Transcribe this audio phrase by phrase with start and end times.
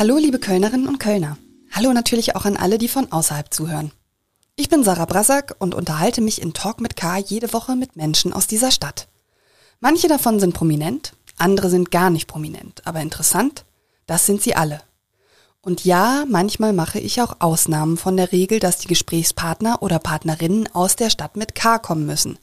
[0.00, 1.36] Hallo liebe Kölnerinnen und Kölner.
[1.72, 3.92] Hallo natürlich auch an alle, die von außerhalb zuhören.
[4.56, 8.32] Ich bin Sarah Brasak und unterhalte mich in Talk mit K jede Woche mit Menschen
[8.32, 9.08] aus dieser Stadt.
[9.78, 13.66] Manche davon sind prominent, andere sind gar nicht prominent, aber interessant,
[14.06, 14.80] das sind sie alle.
[15.60, 20.74] Und ja, manchmal mache ich auch Ausnahmen von der Regel, dass die Gesprächspartner oder Partnerinnen
[20.74, 22.38] aus der Stadt mit K kommen müssen.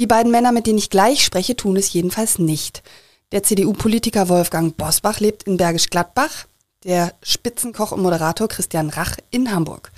[0.00, 2.82] Die beiden Männer, mit denen ich gleich spreche, tun es jedenfalls nicht.
[3.30, 6.46] Der CDU-Politiker Wolfgang Bosbach lebt in Bergisch Gladbach,
[6.84, 9.92] der Spitzenkoch und Moderator Christian Rach in Hamburg.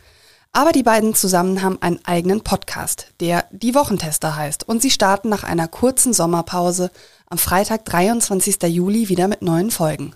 [0.53, 4.69] Aber die beiden zusammen haben einen eigenen Podcast, der Die Wochentester heißt.
[4.69, 6.91] Und sie starten nach einer kurzen Sommerpause
[7.31, 8.63] am Freitag, 23.
[8.65, 10.15] Juli, wieder mit neuen Folgen.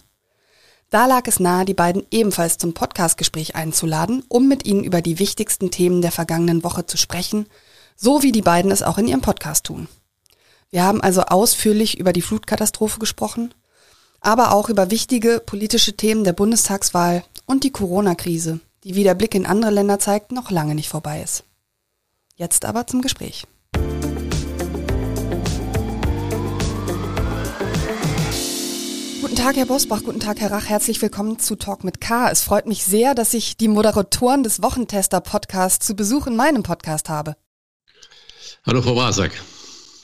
[0.90, 5.18] Da lag es nahe, die beiden ebenfalls zum Podcastgespräch einzuladen, um mit ihnen über die
[5.18, 7.46] wichtigsten Themen der vergangenen Woche zu sprechen,
[7.96, 9.88] so wie die beiden es auch in ihrem Podcast tun.
[10.70, 13.54] Wir haben also ausführlich über die Flutkatastrophe gesprochen,
[14.20, 19.34] aber auch über wichtige politische Themen der Bundestagswahl und die Corona-Krise, die wie der Blick
[19.34, 21.44] in andere Länder zeigt, noch lange nicht vorbei ist.
[22.34, 23.46] Jetzt aber zum Gespräch.
[29.20, 32.30] Guten Tag, Herr Bosbach, guten Tag, Herr Rach, herzlich willkommen zu Talk mit K.
[32.30, 37.08] Es freut mich sehr, dass ich die Moderatoren des Wochentester-Podcasts zu Besuch in meinem Podcast
[37.08, 37.36] habe.
[38.64, 39.32] Hallo, Frau Wasak.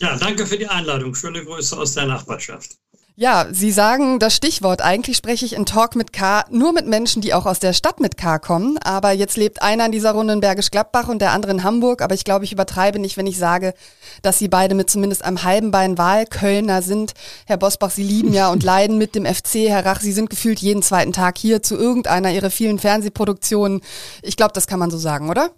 [0.00, 1.14] Ja, danke für die Einladung.
[1.14, 2.81] Schöne Grüße aus der Nachbarschaft.
[3.14, 4.80] Ja, Sie sagen das Stichwort.
[4.80, 8.00] Eigentlich spreche ich in Talk mit K nur mit Menschen, die auch aus der Stadt
[8.00, 8.78] mit K kommen.
[8.78, 12.00] Aber jetzt lebt einer in dieser Runde in Bergisch Gladbach und der andere in Hamburg.
[12.00, 13.74] Aber ich glaube, ich übertreibe nicht, wenn ich sage,
[14.22, 17.12] dass Sie beide mit zumindest einem halben Bein Wahlkölner sind.
[17.44, 19.68] Herr Bosbach, Sie lieben ja und leiden mit dem FC.
[19.68, 23.82] Herr Rach, Sie sind gefühlt jeden zweiten Tag hier zu irgendeiner Ihrer vielen Fernsehproduktionen.
[24.22, 25.50] Ich glaube, das kann man so sagen, oder?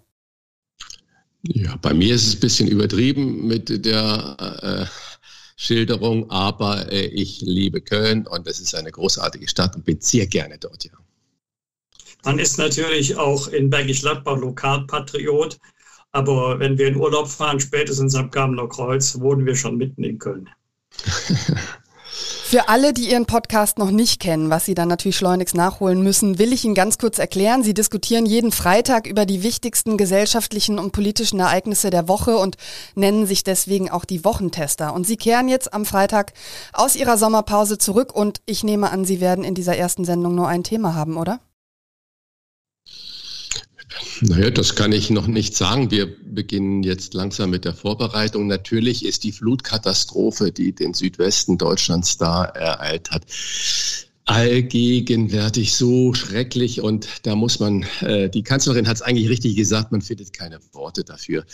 [1.47, 4.85] Ja, bei mir ist es ein bisschen übertrieben mit der äh,
[5.55, 10.27] Schilderung, aber äh, ich liebe Köln und es ist eine großartige Stadt und bin sehr
[10.27, 10.91] gerne dort, ja.
[12.23, 15.59] Man ist natürlich auch in Bergisch Gladbach Lokalpatriot,
[16.11, 20.17] aber wenn wir in Urlaub fahren, spätestens am Kamener Kreuz, wohnen wir schon mitten in
[20.17, 20.49] Köln.
[22.47, 26.37] Für alle, die Ihren Podcast noch nicht kennen, was Sie dann natürlich schleunigst nachholen müssen,
[26.37, 27.63] will ich Ihnen ganz kurz erklären.
[27.63, 32.55] Sie diskutieren jeden Freitag über die wichtigsten gesellschaftlichen und politischen Ereignisse der Woche und
[32.93, 34.93] nennen sich deswegen auch die Wochentester.
[34.93, 36.33] Und Sie kehren jetzt am Freitag
[36.71, 40.47] aus Ihrer Sommerpause zurück und ich nehme an, Sie werden in dieser ersten Sendung nur
[40.47, 41.39] ein Thema haben, oder?
[44.21, 45.91] Naja, das kann ich noch nicht sagen.
[45.91, 48.47] Wir beginnen jetzt langsam mit der Vorbereitung.
[48.47, 53.25] Natürlich ist die Flutkatastrophe, die den Südwesten Deutschlands da ereilt hat,
[54.27, 59.91] allgegenwärtig so schrecklich und da muss man, äh, die Kanzlerin hat es eigentlich richtig gesagt,
[59.91, 61.45] man findet keine Worte dafür.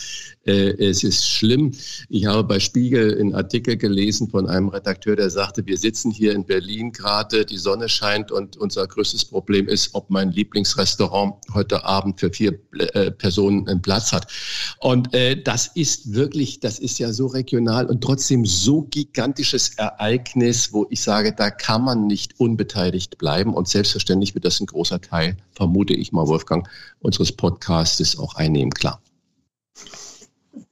[0.46, 1.72] Äh, es ist schlimm.
[2.08, 6.32] Ich habe bei Spiegel einen Artikel gelesen von einem Redakteur, der sagte, wir sitzen hier
[6.32, 11.84] in Berlin gerade, die Sonne scheint und unser größtes Problem ist, ob mein Lieblingsrestaurant heute
[11.84, 14.32] Abend für vier äh, Personen einen Platz hat.
[14.80, 20.72] Und äh, das ist wirklich, das ist ja so regional und trotzdem so gigantisches Ereignis,
[20.72, 23.54] wo ich sage, da kann man nicht unbedingt unbeteiligt bleiben.
[23.54, 26.68] Und selbstverständlich wird das ein großer Teil, vermute ich mal, Wolfgang,
[27.00, 29.00] unseres Podcastes auch einnehmen, klar.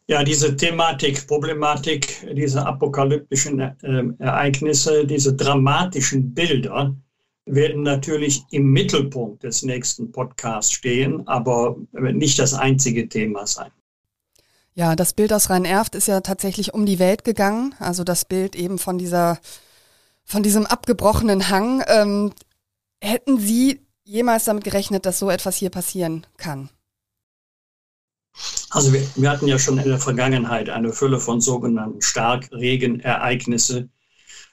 [0.07, 3.73] Ja, diese Thematik, Problematik, diese apokalyptischen äh,
[4.19, 6.95] Ereignisse, diese dramatischen Bilder
[7.47, 13.71] werden natürlich im Mittelpunkt des nächsten Podcasts stehen, aber nicht das einzige Thema sein.
[14.75, 17.75] Ja, das Bild aus Rhein-Erft ist ja tatsächlich um die Welt gegangen.
[17.79, 19.39] Also das Bild eben von dieser
[20.31, 21.83] von diesem abgebrochenen Hang.
[21.89, 22.33] Ähm,
[23.03, 26.71] hätten Sie jemals damit gerechnet, dass so etwas hier passieren kann?
[28.71, 33.91] Also wir, wir hatten ja schon in der Vergangenheit eine Fülle von sogenannten Starkregenereignissen.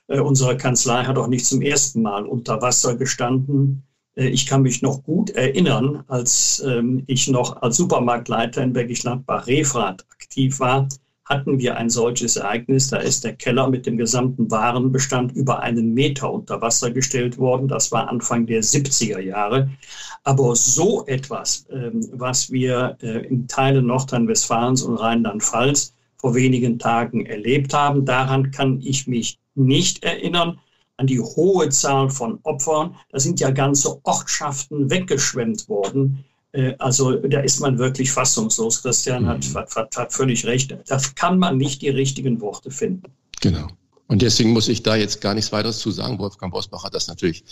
[0.08, 3.84] Äh, unsere Kanzlei hat auch nicht zum ersten Mal unter Wasser gestanden.
[4.16, 9.02] Äh, ich kann mich noch gut erinnern, als ähm, ich noch als Supermarktleiter in Bergisch
[9.02, 10.88] Gladbach-Refrath aktiv war
[11.30, 12.90] hatten wir ein solches Ereignis.
[12.90, 17.68] Da ist der Keller mit dem gesamten Warenbestand über einen Meter unter Wasser gestellt worden.
[17.68, 19.70] Das war Anfang der 70er Jahre.
[20.24, 27.26] Aber so etwas, ähm, was wir äh, in Teilen Nordrhein-Westfalens und Rheinland-Pfalz vor wenigen Tagen
[27.26, 30.60] erlebt haben, daran kann ich mich nicht erinnern
[30.98, 32.96] an die hohe Zahl von Opfern.
[33.12, 36.26] Da sind ja ganze Ortschaften weggeschwemmt worden.
[36.52, 38.82] Äh, also da ist man wirklich fassungslos.
[38.82, 39.56] Christian hat, mhm.
[39.56, 40.76] hat, hat, völlig recht.
[40.88, 43.12] Da kann man nicht die richtigen Worte finden.
[43.42, 43.68] Genau.
[44.08, 46.18] Und deswegen muss ich da jetzt gar nichts weiteres zu sagen.
[46.18, 47.44] Wolfgang Bosbach hat das natürlich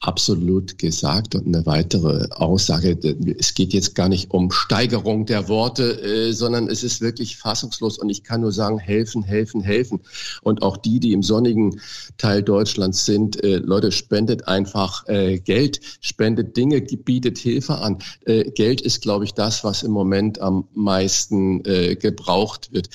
[0.00, 1.34] absolut gesagt.
[1.34, 2.98] Und eine weitere Aussage,
[3.38, 7.98] es geht jetzt gar nicht um Steigerung der Worte, äh, sondern es ist wirklich fassungslos.
[7.98, 10.00] Und ich kann nur sagen, helfen, helfen, helfen.
[10.42, 11.80] Und auch die, die im sonnigen
[12.18, 17.98] Teil Deutschlands sind, äh, Leute, spendet einfach äh, Geld, spendet Dinge, bietet Hilfe an.
[18.26, 22.88] Geld ist, glaube ich, das, was im Moment am meisten gebraucht wird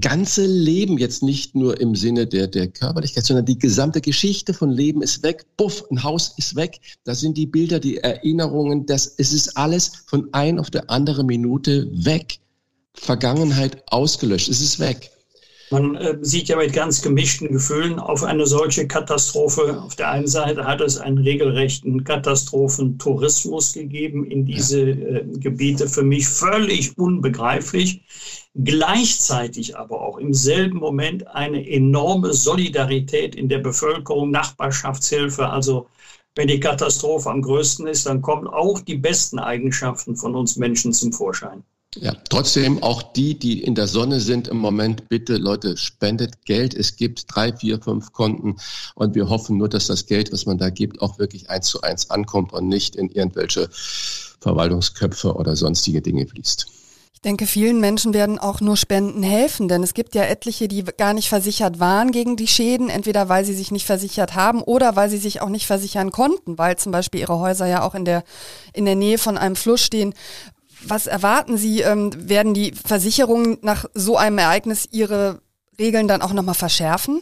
[0.00, 4.70] ganze Leben jetzt nicht nur im Sinne der, der Körperlichkeit, sondern die gesamte Geschichte von
[4.70, 5.46] Leben ist weg.
[5.56, 6.80] Buff, ein Haus ist weg.
[7.04, 11.24] Da sind die Bilder, die Erinnerungen, das, es ist alles von ein auf der andere
[11.24, 12.38] Minute weg.
[12.94, 14.48] Vergangenheit ausgelöscht.
[14.48, 15.10] Es ist weg.
[15.70, 19.80] Man äh, sieht ja mit ganz gemischten Gefühlen auf eine solche Katastrophe.
[19.82, 25.86] Auf der einen Seite hat es einen regelrechten Katastrophentourismus gegeben in diese äh, Gebiete.
[25.88, 28.02] Für mich völlig unbegreiflich.
[28.54, 35.48] Gleichzeitig aber auch im selben Moment eine enorme Solidarität in der Bevölkerung, Nachbarschaftshilfe.
[35.48, 35.88] Also
[36.34, 40.92] wenn die Katastrophe am größten ist, dann kommen auch die besten Eigenschaften von uns Menschen
[40.92, 41.62] zum Vorschein.
[41.96, 46.74] Ja, trotzdem auch die, die in der Sonne sind im Moment, bitte Leute, spendet Geld.
[46.74, 48.56] Es gibt drei, vier, fünf Konten
[48.94, 51.80] und wir hoffen nur, dass das Geld, was man da gibt, auch wirklich eins zu
[51.80, 53.68] eins ankommt und nicht in irgendwelche
[54.40, 56.66] Verwaltungsköpfe oder sonstige Dinge fließt.
[57.18, 60.84] Ich denke, vielen Menschen werden auch nur Spenden helfen, denn es gibt ja etliche, die
[60.84, 64.94] gar nicht versichert waren gegen die Schäden, entweder weil sie sich nicht versichert haben oder
[64.94, 68.04] weil sie sich auch nicht versichern konnten, weil zum Beispiel ihre Häuser ja auch in
[68.04, 68.22] der,
[68.72, 70.14] in der Nähe von einem Fluss stehen.
[70.84, 71.80] Was erwarten Sie?
[71.80, 75.42] Ähm, werden die Versicherungen nach so einem Ereignis ihre
[75.76, 77.20] Regeln dann auch nochmal verschärfen?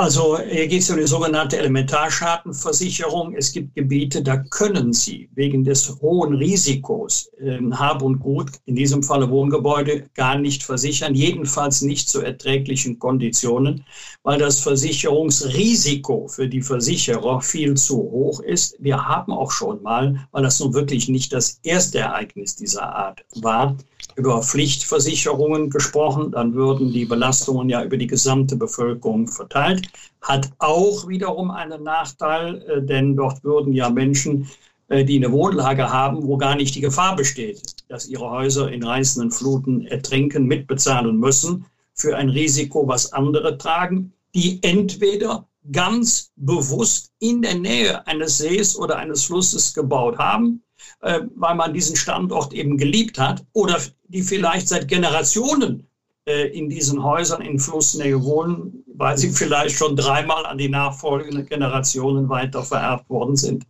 [0.00, 3.34] Also hier geht es um die sogenannte Elementarschadenversicherung.
[3.34, 8.76] Es gibt Gebiete, da können Sie wegen des hohen Risikos äh, Hab und Gut, in
[8.76, 13.84] diesem Falle Wohngebäude, gar nicht versichern, jedenfalls nicht zu erträglichen Konditionen,
[14.22, 18.76] weil das Versicherungsrisiko für die Versicherer viel zu hoch ist.
[18.78, 23.22] Wir haben auch schon mal, weil das nun wirklich nicht das erste Ereignis dieser Art
[23.34, 23.76] war,
[24.16, 29.89] über Pflichtversicherungen gesprochen, dann würden die Belastungen ja über die gesamte Bevölkerung verteilt.
[30.22, 34.48] Hat auch wiederum einen Nachteil, äh, denn dort würden ja Menschen,
[34.88, 38.84] äh, die eine Wohnlage haben, wo gar nicht die Gefahr besteht, dass ihre Häuser in
[38.84, 41.64] reißenden Fluten ertrinken, mitbezahlen müssen
[41.94, 48.76] für ein Risiko, was andere tragen, die entweder ganz bewusst in der Nähe eines Sees
[48.76, 50.62] oder eines Flusses gebaut haben
[51.00, 53.78] äh, weil man diesen Standort eben geliebt hat oder
[54.08, 55.86] die vielleicht seit Generationen
[56.26, 62.28] in diesen Häusern in Flussnähe wohnen, weil sie vielleicht schon dreimal an die nachfolgenden Generationen
[62.28, 63.64] weiter vererbt worden sind.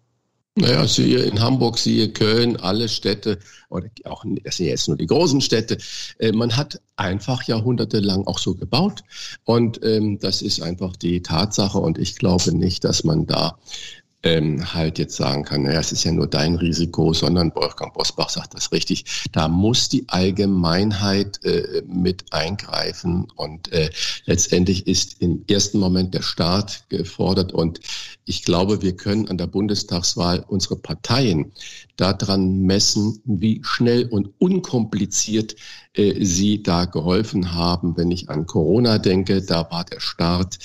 [0.57, 3.39] Naja, siehe in Hamburg, siehe Köln, alle Städte,
[3.69, 5.79] oder auch, das sind jetzt nur die großen Städte,
[6.19, 9.05] äh, man hat einfach jahrhundertelang auch so gebaut.
[9.45, 11.79] Und ähm, das ist einfach die Tatsache.
[11.79, 13.57] Und ich glaube nicht, dass man da
[14.23, 18.29] ähm, halt jetzt sagen kann, naja, es ist ja nur dein Risiko, sondern Wolfgang Bosbach
[18.29, 23.91] sagt das richtig, da muss die Allgemeinheit äh, mit eingreifen und äh,
[24.27, 27.81] letztendlich ist im ersten Moment der Staat gefordert und
[28.27, 31.53] ich glaube, wir können an der Bundestagswahl unsere Parteien
[31.97, 35.57] daran messen, wie schnell und unkompliziert
[35.95, 37.97] äh, sie da geholfen haben.
[37.97, 40.59] Wenn ich an Corona denke, da war der Start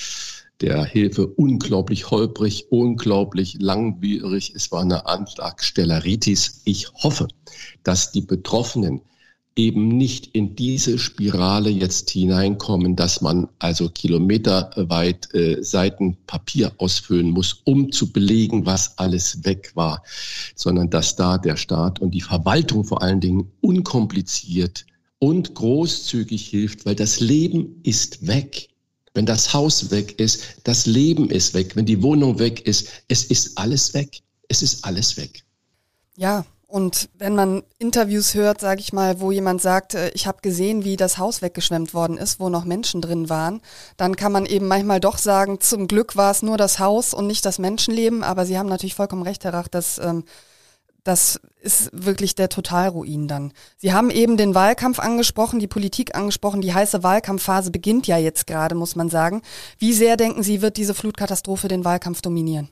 [0.61, 4.53] der Hilfe unglaublich holprig, unglaublich langwierig.
[4.55, 6.61] Es war eine Antragstelleritis.
[6.65, 7.27] Ich hoffe,
[7.83, 9.01] dass die Betroffenen
[9.55, 17.31] eben nicht in diese Spirale jetzt hineinkommen, dass man also kilometerweit äh, Seiten Papier ausfüllen
[17.31, 20.03] muss, um zu belegen, was alles weg war,
[20.55, 24.85] sondern dass da der Staat und die Verwaltung vor allen Dingen unkompliziert
[25.19, 28.67] und großzügig hilft, weil das Leben ist weg.
[29.15, 31.75] Wenn das Haus weg ist, das Leben ist weg.
[31.75, 34.21] Wenn die Wohnung weg ist, es ist alles weg.
[34.47, 35.43] Es ist alles weg.
[36.15, 40.39] Ja, und wenn man Interviews hört, sage ich mal, wo jemand sagt, äh, ich habe
[40.41, 43.61] gesehen, wie das Haus weggeschwemmt worden ist, wo noch Menschen drin waren,
[43.97, 47.27] dann kann man eben manchmal doch sagen, zum Glück war es nur das Haus und
[47.27, 48.23] nicht das Menschenleben.
[48.23, 50.25] Aber Sie haben natürlich vollkommen recht, Herr Rach, dass ähm,
[51.05, 53.53] das ist wirklich der Totalruin dann.
[53.77, 56.61] Sie haben eben den Wahlkampf angesprochen, die Politik angesprochen.
[56.61, 59.43] Die heiße Wahlkampfphase beginnt ja jetzt gerade, muss man sagen.
[59.77, 62.69] Wie sehr denken Sie, wird diese Flutkatastrophe den Wahlkampf dominieren?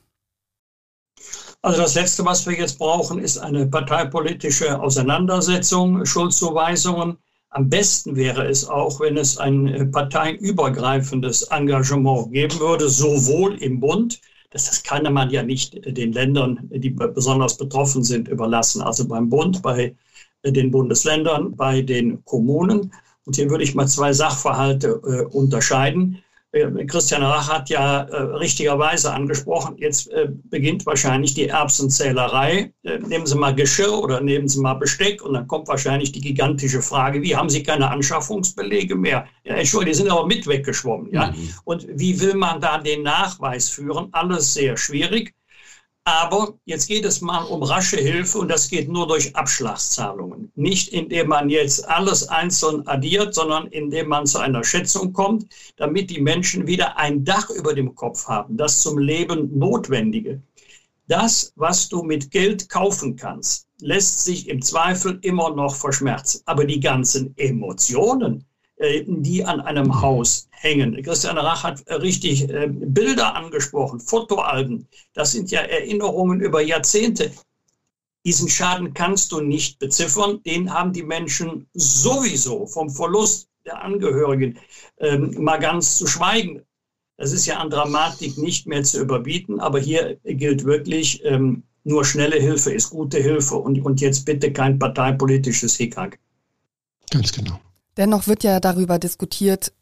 [1.62, 7.16] Also das Letzte, was wir jetzt brauchen, ist eine parteipolitische Auseinandersetzung, Schuldzuweisungen.
[7.50, 14.20] Am besten wäre es auch, wenn es ein parteiübergreifendes Engagement geben würde, sowohl im Bund,
[14.54, 18.82] das, kann man ja nicht den Ländern, die besonders betroffen sind, überlassen.
[18.82, 19.96] Also beim Bund, bei
[20.44, 22.92] den Bundesländern, bei den Kommunen.
[23.24, 26.22] Und hier würde ich mal zwei Sachverhalte äh, unterscheiden.
[26.54, 32.72] Äh, Christian Rach hat ja äh, richtigerweise angesprochen, jetzt äh, beginnt wahrscheinlich die Erbsenzählerei.
[32.84, 36.20] Äh, nehmen Sie mal Geschirr oder nehmen Sie mal Besteck und dann kommt wahrscheinlich die
[36.20, 39.26] gigantische Frage, wie haben Sie keine Anschaffungsbelege mehr?
[39.44, 41.12] Ja, Entschuldigung, die sind aber mit weggeschwommen.
[41.12, 41.32] Ja?
[41.32, 41.50] Mhm.
[41.64, 44.08] Und wie will man da den Nachweis führen?
[44.12, 45.34] Alles sehr schwierig.
[46.06, 50.52] Aber jetzt geht es mal um rasche Hilfe und das geht nur durch Abschlagszahlungen.
[50.54, 55.46] Nicht indem man jetzt alles einzeln addiert, sondern indem man zu einer Schätzung kommt,
[55.76, 60.42] damit die Menschen wieder ein Dach über dem Kopf haben, das zum Leben Notwendige.
[61.06, 66.42] Das, was du mit Geld kaufen kannst, lässt sich im Zweifel immer noch verschmerzen.
[66.44, 68.44] Aber die ganzen Emotionen,
[69.06, 71.00] die an einem Haus hängen.
[71.02, 74.86] Christian Rach hat äh, richtig äh, Bilder angesprochen, Fotoalben.
[75.12, 77.30] Das sind ja Erinnerungen über Jahrzehnte.
[78.24, 80.42] Diesen Schaden kannst du nicht beziffern.
[80.44, 84.58] Den haben die Menschen sowieso vom Verlust der Angehörigen
[84.98, 86.62] ähm, mal ganz zu schweigen.
[87.16, 92.04] Das ist ja an Dramatik nicht mehr zu überbieten, aber hier gilt wirklich, ähm, nur
[92.04, 96.18] schnelle Hilfe ist gute Hilfe und, und jetzt bitte kein parteipolitisches Hickhack.
[97.10, 97.60] Ganz genau.
[97.96, 99.72] Dennoch wird ja darüber diskutiert,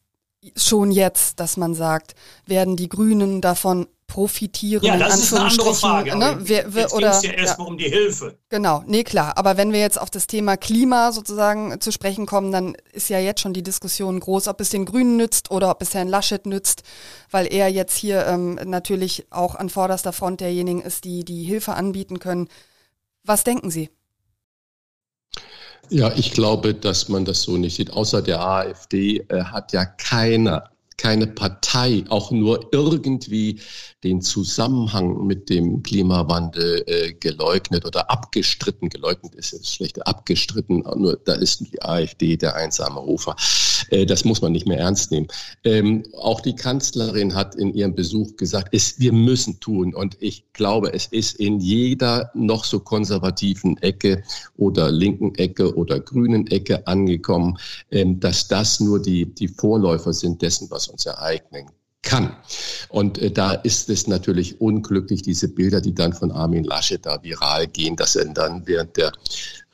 [0.55, 2.15] schon jetzt, dass man sagt,
[2.45, 4.83] werden die Grünen davon profitieren?
[4.83, 6.15] Ja, das ist eine andere Frage.
[6.15, 6.37] Ne?
[6.41, 7.71] Wer, wer, jetzt geht es ja erstmal ja.
[7.71, 8.37] um die Hilfe.
[8.49, 9.37] Genau, nee, klar.
[9.37, 13.19] Aber wenn wir jetzt auf das Thema Klima sozusagen zu sprechen kommen, dann ist ja
[13.19, 16.45] jetzt schon die Diskussion groß, ob es den Grünen nützt oder ob es Herrn Laschet
[16.45, 16.83] nützt,
[17.31, 21.73] weil er jetzt hier ähm, natürlich auch an vorderster Front derjenigen ist, die die Hilfe
[21.73, 22.49] anbieten können.
[23.23, 23.89] Was denken Sie?
[25.93, 27.91] Ja, ich glaube, dass man das so nicht sieht.
[27.93, 33.59] Außer der AfD äh, hat ja keiner keine Partei auch nur irgendwie
[34.03, 38.89] den Zusammenhang mit dem Klimawandel äh, geleugnet oder abgestritten.
[38.89, 40.79] Geleugnet ist jetzt schlecht, abgestritten.
[40.95, 43.35] Nur da ist die AfD der einsame Rufer.
[43.89, 45.27] Äh, das muss man nicht mehr ernst nehmen.
[45.63, 49.93] Ähm, auch die Kanzlerin hat in ihrem Besuch gesagt, es, wir müssen tun.
[49.93, 54.23] Und ich glaube, es ist in jeder noch so konservativen Ecke
[54.57, 57.57] oder linken Ecke oder grünen Ecke angekommen,
[57.91, 61.67] ähm, dass das nur die, die Vorläufer sind dessen, was uns ereignen
[62.03, 62.35] kann.
[62.89, 67.23] Und äh, da ist es natürlich unglücklich, diese Bilder, die dann von Armin Laschet da
[67.23, 69.11] viral gehen, dass er dann während der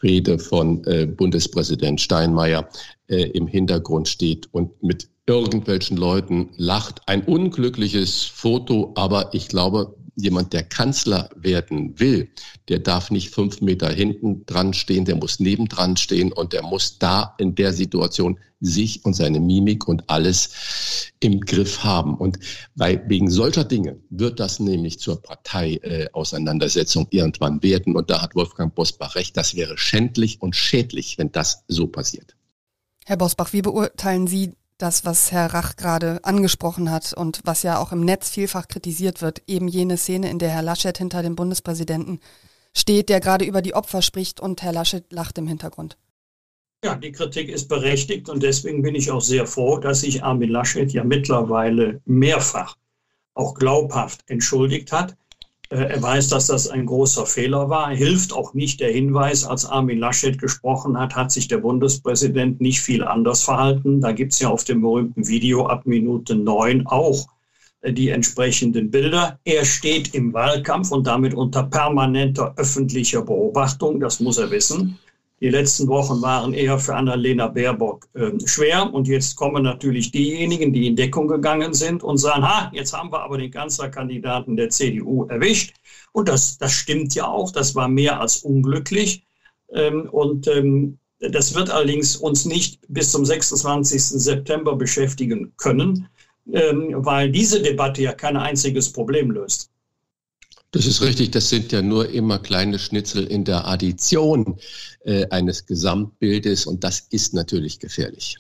[0.01, 2.69] Rede von äh, Bundespräsident Steinmeier
[3.09, 7.01] äh, im Hintergrund steht und mit irgendwelchen Leuten lacht.
[7.07, 12.29] Ein unglückliches Foto, aber ich glaube, jemand, der Kanzler werden will,
[12.67, 16.99] der darf nicht fünf Meter hinten dran stehen, der muss nebendran stehen und der muss
[16.99, 22.15] da in der Situation sich und seine Mimik und alles im Griff haben.
[22.15, 22.39] Und
[22.75, 27.95] weil wegen solcher Dinge wird das nämlich zur Parteiauseinandersetzung äh, irgendwann werden.
[27.95, 32.35] Und da hat Wolfgang Bosbach recht, das wäre schändlich und schädlich, wenn das so passiert.
[33.06, 37.79] Herr Bosbach, wie beurteilen Sie das, was Herr Rach gerade angesprochen hat und was ja
[37.79, 41.36] auch im Netz vielfach kritisiert wird, eben jene Szene, in der Herr Laschet hinter dem
[41.36, 42.20] Bundespräsidenten
[42.75, 45.98] steht, der gerade über die Opfer spricht und Herr Laschet lacht im Hintergrund.
[46.84, 50.50] Ja, die Kritik ist berechtigt und deswegen bin ich auch sehr froh, dass sich Armin
[50.50, 52.77] Laschet ja mittlerweile mehrfach
[53.34, 55.18] auch glaubhaft entschuldigt hat.
[55.69, 57.89] Äh, er weiß, dass das ein großer Fehler war.
[57.91, 62.81] Hilft auch nicht der Hinweis, als Armin Laschet gesprochen hat, hat sich der Bundespräsident nicht
[62.81, 64.01] viel anders verhalten.
[64.01, 67.27] Da gibt es ja auf dem berühmten Video ab Minute neun auch
[67.81, 69.39] äh, die entsprechenden Bilder.
[69.45, 73.99] Er steht im Wahlkampf und damit unter permanenter öffentlicher Beobachtung.
[73.99, 74.97] Das muss er wissen.
[75.41, 78.93] Die letzten Wochen waren eher für Annalena Baerbock äh, schwer.
[78.93, 83.12] Und jetzt kommen natürlich diejenigen, die in Deckung gegangen sind und sagen, ha, jetzt haben
[83.12, 85.75] wir aber den Kanzlerkandidaten der CDU erwischt.
[86.12, 87.51] Und das, das stimmt ja auch.
[87.51, 89.25] Das war mehr als unglücklich.
[89.72, 94.01] Ähm, und ähm, das wird allerdings uns nicht bis zum 26.
[94.01, 96.08] September beschäftigen können,
[96.51, 99.72] ähm, weil diese Debatte ja kein einziges Problem löst.
[100.71, 104.59] Das ist richtig, das sind ja nur immer kleine Schnitzel in der Addition
[105.03, 108.38] äh, eines Gesamtbildes und das ist natürlich gefährlich.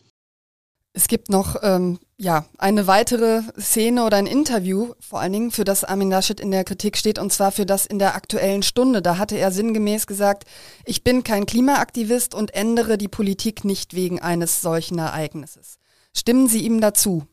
[0.93, 5.63] Es gibt noch ähm, ja, eine weitere Szene oder ein Interview, vor allen Dingen, für
[5.63, 9.01] das Armin Laschet in der Kritik steht, und zwar für das in der aktuellen Stunde.
[9.01, 10.45] Da hatte er sinngemäß gesagt,
[10.85, 15.77] ich bin kein Klimaaktivist und ändere die Politik nicht wegen eines solchen Ereignisses.
[16.13, 17.25] Stimmen Sie ihm dazu?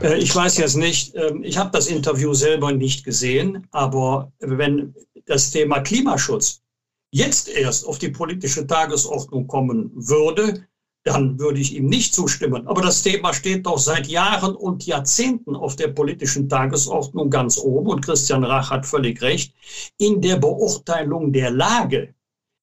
[0.00, 4.94] Äh, ich weiß jetzt nicht, ähm, ich habe das Interview selber nicht gesehen, aber wenn
[5.26, 6.62] das Thema Klimaschutz
[7.10, 10.66] jetzt erst auf die politische Tagesordnung kommen würde,
[11.06, 12.66] dann würde ich ihm nicht zustimmen.
[12.66, 17.90] Aber das Thema steht doch seit Jahren und Jahrzehnten auf der politischen Tagesordnung ganz oben.
[17.90, 19.54] Und Christian Rach hat völlig recht.
[19.98, 22.14] In der Beurteilung der Lage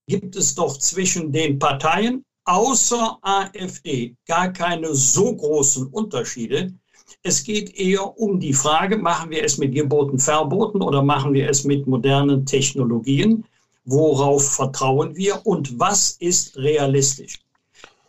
[0.07, 6.73] gibt es doch zwischen den Parteien außer AfD gar keine so großen Unterschiede.
[7.21, 11.49] Es geht eher um die Frage, machen wir es mit Geboten, Verboten oder machen wir
[11.49, 13.45] es mit modernen Technologien?
[13.85, 17.39] Worauf vertrauen wir und was ist realistisch?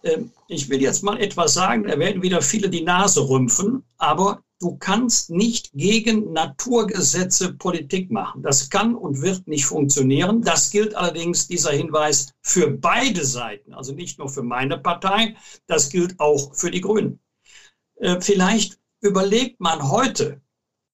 [0.05, 4.43] Ähm, ich will jetzt mal etwas sagen, da werden wieder viele die Nase rümpfen, aber
[4.61, 8.43] du kannst nicht gegen Naturgesetze Politik machen.
[8.43, 10.43] Das kann und wird nicht funktionieren.
[10.43, 15.89] Das gilt allerdings, dieser Hinweis, für beide Seiten, also nicht nur für meine Partei, das
[15.91, 17.19] gilt auch für die Grünen.
[17.97, 20.41] Äh, vielleicht überlegt man heute,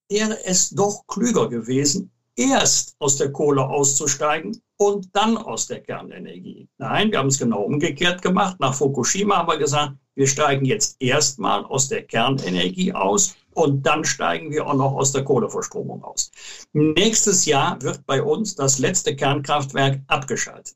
[0.09, 6.67] wäre es doch klüger gewesen, erst aus der Kohle auszusteigen und dann aus der Kernenergie.
[6.77, 8.57] Nein, wir haben es genau umgekehrt gemacht.
[8.59, 14.03] Nach Fukushima haben wir gesagt, wir steigen jetzt erstmal aus der Kernenergie aus und dann
[14.03, 16.31] steigen wir auch noch aus der Kohleverstromung aus.
[16.73, 20.75] Nächstes Jahr wird bei uns das letzte Kernkraftwerk abgeschaltet.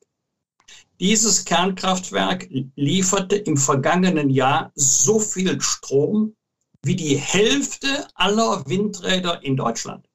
[1.02, 6.34] Dieses Kernkraftwerk lieferte im vergangenen Jahr so viel Strom
[6.86, 10.08] wie die Hälfte aller Windräder in Deutschland.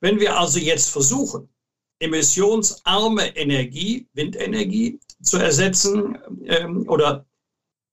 [0.00, 1.48] Wenn wir also jetzt versuchen,
[1.98, 7.26] emissionsarme Energie, Windenergie zu ersetzen ähm, oder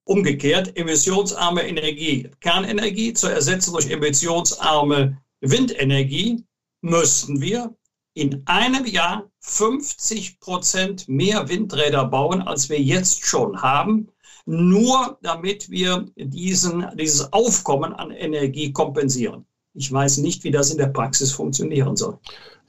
[0.05, 6.45] umgekehrt emissionsarme Energie, Kernenergie zu ersetzen durch emissionsarme Windenergie,
[6.81, 7.75] müssten wir
[8.13, 14.09] in einem Jahr 50 Prozent mehr Windräder bauen, als wir jetzt schon haben,
[14.47, 19.45] nur damit wir diesen, dieses Aufkommen an Energie kompensieren.
[19.73, 22.17] Ich weiß nicht, wie das in der Praxis funktionieren soll.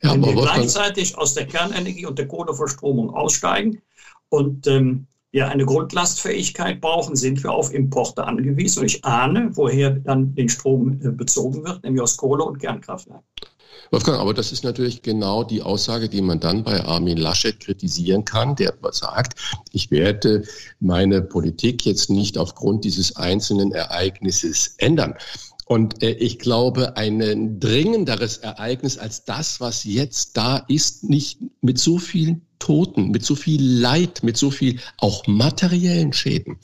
[0.02, 3.80] Ja, Wenn wir gleichzeitig aus der Kernenergie und der Kohleverstromung aussteigen
[4.28, 8.80] und ähm, wir eine Grundlastfähigkeit brauchen, sind wir auf Importe angewiesen.
[8.80, 13.25] Und ich ahne, woher dann den Strom äh, bezogen wird, nämlich aus Kohle- und Kernkraftwerken.
[13.90, 18.25] Wolfgang, aber das ist natürlich genau die Aussage, die man dann bei Armin Laschet kritisieren
[18.25, 19.38] kann, der sagt,
[19.73, 20.45] ich werde
[20.78, 25.14] meine Politik jetzt nicht aufgrund dieses einzelnen Ereignisses ändern.
[25.68, 31.78] Und äh, ich glaube, ein dringenderes Ereignis als das, was jetzt da ist, nicht mit
[31.78, 36.56] so vielen Toten, mit so viel Leid, mit so viel auch materiellen Schäden,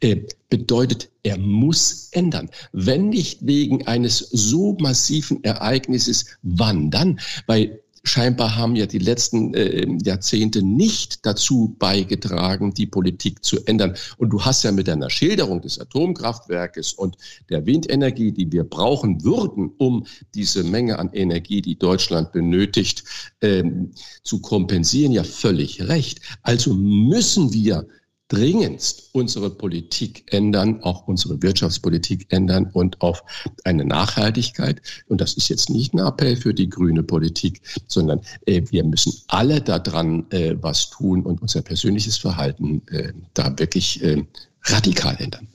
[0.00, 0.16] äh,
[0.50, 2.50] bedeutet, er muss ändern.
[2.72, 7.18] Wenn nicht wegen eines so massiven Ereignisses, wann dann?
[7.46, 13.94] Weil scheinbar haben ja die letzten äh, Jahrzehnte nicht dazu beigetragen, die Politik zu ändern.
[14.16, 17.16] Und du hast ja mit deiner Schilderung des Atomkraftwerkes und
[17.48, 23.04] der Windenergie, die wir brauchen würden, um diese Menge an Energie, die Deutschland benötigt,
[23.40, 26.20] ähm, zu kompensieren, ja völlig recht.
[26.42, 27.86] Also müssen wir
[28.30, 33.22] dringendst unsere Politik ändern, auch unsere Wirtschaftspolitik ändern und auf
[33.64, 34.80] eine Nachhaltigkeit.
[35.08, 39.12] Und das ist jetzt nicht ein Appell für die grüne Politik, sondern äh, wir müssen
[39.26, 44.24] alle daran äh, was tun und unser persönliches Verhalten äh, da wirklich äh,
[44.62, 45.48] radikal ändern.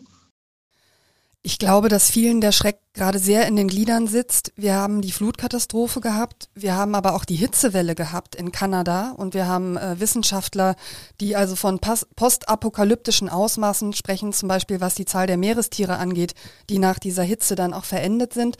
[1.46, 4.52] Ich glaube, dass vielen der Schreck gerade sehr in den Gliedern sitzt.
[4.56, 9.36] Wir haben die Flutkatastrophe gehabt, wir haben aber auch die Hitzewelle gehabt in Kanada und
[9.36, 10.76] wir haben äh, Wissenschaftler,
[11.22, 16.34] die also von postapokalyptischen Ausmaßen sprechen, zum Beispiel was die Zahl der Meerestiere angeht,
[16.72, 18.58] die nach dieser Hitze dann auch verendet sind.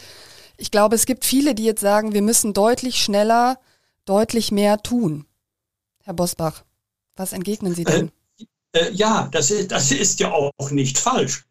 [0.56, 3.58] Ich glaube, es gibt viele, die jetzt sagen, wir müssen deutlich schneller,
[4.06, 5.26] deutlich mehr tun.
[6.04, 6.64] Herr Bosbach,
[7.16, 8.12] was entgegnen Sie denn?
[8.74, 11.46] Äh, äh, ja, das ist, das ist ja auch nicht falsch.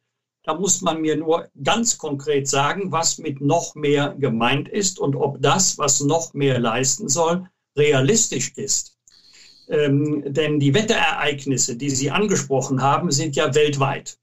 [0.44, 5.16] Da muss man mir nur ganz konkret sagen, was mit noch mehr gemeint ist und
[5.16, 8.98] ob das, was noch mehr leisten soll, realistisch ist.
[9.68, 14.18] Ähm, denn die Wetterereignisse, die Sie angesprochen haben, sind ja weltweit.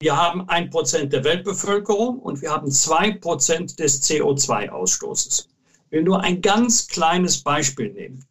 [0.00, 5.48] Wir haben ein Prozent der Weltbevölkerung und wir haben zwei Prozent des CO2-Ausstoßes.
[5.86, 8.27] Ich will nur ein ganz kleines Beispiel nehmen.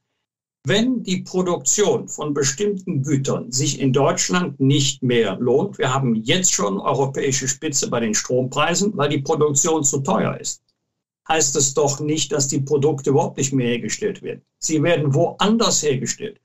[0.70, 6.52] Wenn die Produktion von bestimmten Gütern sich in Deutschland nicht mehr lohnt, wir haben jetzt
[6.52, 10.62] schon europäische Spitze bei den Strompreisen, weil die Produktion zu teuer ist,
[11.30, 14.42] heißt es doch nicht, dass die Produkte überhaupt nicht mehr hergestellt werden.
[14.60, 16.42] Sie werden woanders hergestellt.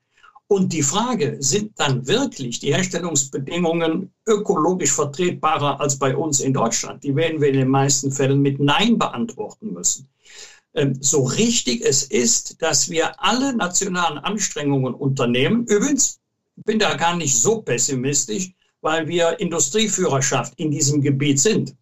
[0.47, 7.03] Und die Frage, sind dann wirklich die Herstellungsbedingungen ökologisch vertretbarer als bei uns in Deutschland?
[7.03, 10.12] Die werden wir in den meisten Fällen mit Nein beantworten müssen.
[10.75, 15.67] Ähm, so richtig es ist, dass wir alle nationalen Anstrengungen unternehmen.
[15.67, 16.21] Übrigens,
[16.57, 21.75] ich bin da gar nicht so pessimistisch, weil wir Industrieführerschaft in diesem Gebiet sind.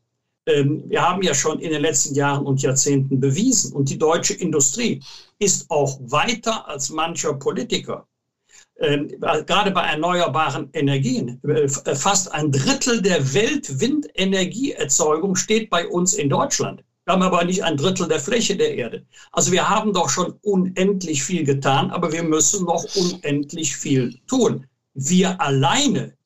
[0.46, 4.34] Ähm, wir haben ja schon in den letzten Jahren und Jahrzehnten bewiesen, und die deutsche
[4.34, 5.02] Industrie
[5.38, 8.06] ist auch weiter als mancher Politiker.
[8.80, 9.08] Ähm,
[9.46, 11.40] gerade bei erneuerbaren Energien.
[11.44, 16.82] Äh, fast ein Drittel der Weltwindenergieerzeugung steht bei uns in Deutschland.
[17.10, 19.04] Wir haben aber nicht ein Drittel der Fläche der Erde.
[19.32, 24.68] Also wir haben doch schon unendlich viel getan, aber wir müssen noch unendlich viel tun.
[24.94, 26.16] Wir alleine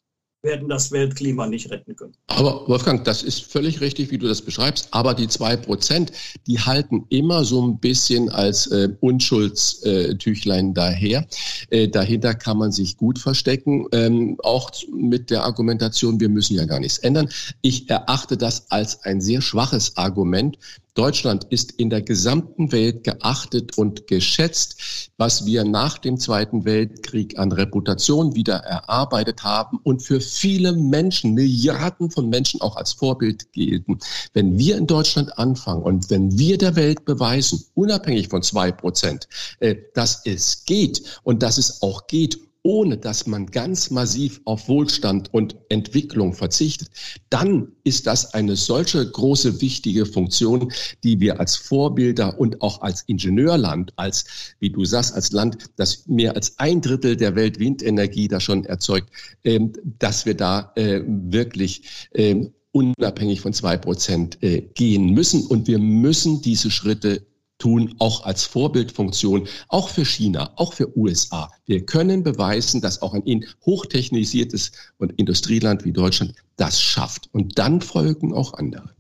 [0.45, 2.15] werden das Weltklima nicht retten können.
[2.29, 4.89] Aber Wolfgang, das ist völlig richtig, wie du das beschreibst.
[4.93, 6.13] Aber die zwei Prozent,
[6.47, 11.27] die halten immer so ein bisschen als äh, Unschuldstüchlein daher.
[11.71, 16.65] Äh, dahinter kann man sich gut verstecken, ähm, auch mit der Argumentation, wir müssen ja
[16.67, 17.29] gar nichts ändern.
[17.63, 20.59] Ich erachte das als ein sehr schwaches Argument,
[20.95, 27.37] Deutschland ist in der gesamten Welt geachtet und geschätzt, was wir nach dem Zweiten Weltkrieg
[27.37, 33.53] an Reputation wieder erarbeitet haben und für viele Menschen, Milliarden von Menschen auch als Vorbild
[33.53, 33.99] gelten.
[34.35, 39.29] Wenn wir in Deutschland anfangen und wenn wir der Welt beweisen, unabhängig von zwei Prozent,
[39.59, 44.69] äh, dass es geht und dass es auch geht, ohne dass man ganz massiv auf
[44.69, 46.89] Wohlstand und Entwicklung verzichtet,
[47.29, 50.73] dann ist das eine solche große, wichtige Funktion,
[51.05, 54.25] die wir als Vorbilder und auch als Ingenieurland, als,
[54.61, 59.11] wie du sagst, als Land, das mehr als ein Drittel der Weltwindenergie da schon erzeugt,
[59.45, 65.47] ähm, dass wir da äh, wirklich ähm, unabhängig von zwei Prozent äh, gehen müssen.
[65.47, 67.27] Und wir müssen diese Schritte
[67.65, 71.51] tun, auch als Vorbildfunktion, auch für China, auch für USA.
[71.65, 77.31] Wir können beweisen, dass auch ein hochtechnisiertes und Industrieland wie Deutschland das schafft.
[77.33, 78.91] Und dann folgen auch andere.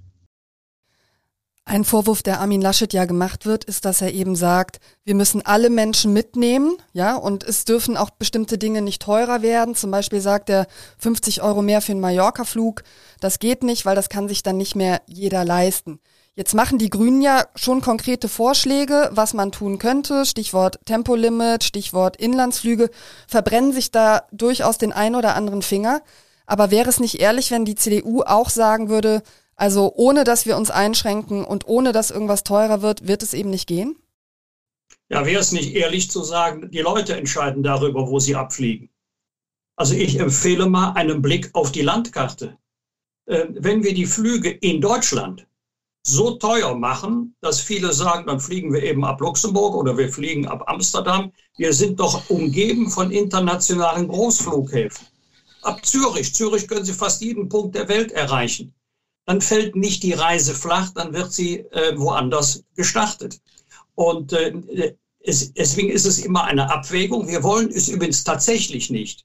[1.66, 5.44] Ein Vorwurf, der Armin Laschet ja gemacht wird, ist, dass er eben sagt, wir müssen
[5.44, 9.74] alle Menschen mitnehmen, ja, und es dürfen auch bestimmte Dinge nicht teurer werden.
[9.74, 10.66] Zum Beispiel sagt er
[10.98, 12.83] 50 Euro mehr für einen Mallorca-Flug.
[13.20, 16.00] Das geht nicht, weil das kann sich dann nicht mehr jeder leisten.
[16.37, 20.27] Jetzt machen die Grünen ja schon konkrete Vorschläge, was man tun könnte.
[20.27, 22.90] Stichwort Tempolimit, Stichwort Inlandsflüge,
[23.29, 26.03] verbrennen sich da durchaus den ein oder anderen Finger.
[26.44, 29.23] Aber wäre es nicht ehrlich, wenn die CDU auch sagen würde,
[29.55, 33.51] also ohne dass wir uns einschränken und ohne dass irgendwas teurer wird, wird es eben
[33.51, 33.97] nicht gehen?
[35.09, 38.90] Ja, wäre es nicht ehrlich zu sagen, die Leute entscheiden darüber, wo sie abfliegen.
[39.77, 42.59] Also ich empfehle mal einen Blick auf die Landkarte.
[43.27, 45.47] Äh, wenn wir die Flüge in Deutschland
[46.07, 50.47] so teuer machen, dass viele sagen, dann fliegen wir eben ab Luxemburg oder wir fliegen
[50.47, 51.33] ab Amsterdam.
[51.57, 55.07] Wir sind doch umgeben von internationalen Großflughäfen.
[55.62, 58.75] Ab Zürich, Zürich können Sie fast jeden Punkt der Welt erreichen.
[59.25, 63.40] Dann fällt nicht die Reise flach, dann wird sie äh, woanders gestartet.
[63.95, 67.27] Und äh, es, deswegen ist es immer eine Abwägung.
[67.27, 69.25] Wir wollen es übrigens tatsächlich nicht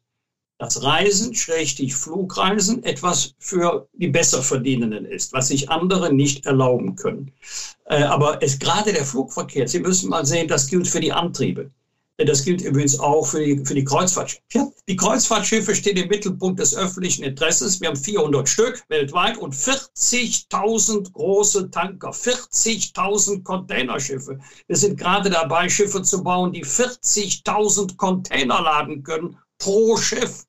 [0.59, 7.31] dass Reisen, schrägstrich Flugreisen, etwas für die Besserverdienenden ist, was sich andere nicht erlauben können.
[7.85, 11.71] Äh, aber es, gerade der Flugverkehr, Sie müssen mal sehen, das gilt für die Antriebe.
[12.17, 14.43] Äh, das gilt übrigens auch für die, für die Kreuzfahrtschiffe.
[14.53, 17.79] Ja, die Kreuzfahrtschiffe stehen im Mittelpunkt des öffentlichen Interesses.
[17.79, 24.37] Wir haben 400 Stück weltweit und 40.000 große Tanker, 40.000 Containerschiffe.
[24.67, 30.45] Wir sind gerade dabei, Schiffe zu bauen, die 40.000 Container laden können pro Schiff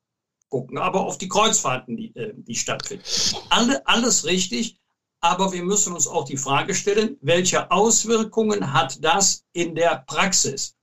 [0.50, 3.04] gucken, aber auf die Kreuzfahrten, die, äh, die stattfinden.
[3.48, 4.78] Alle, alles richtig,
[5.20, 10.74] aber wir müssen uns auch die Frage stellen, welche Auswirkungen hat das in der Praxis?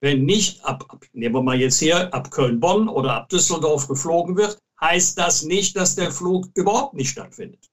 [0.00, 4.58] Wenn nicht ab, nehmen wir mal jetzt hier, ab Köln-Bonn oder ab Düsseldorf geflogen wird,
[4.80, 7.70] heißt das nicht, dass der Flug überhaupt nicht stattfindet.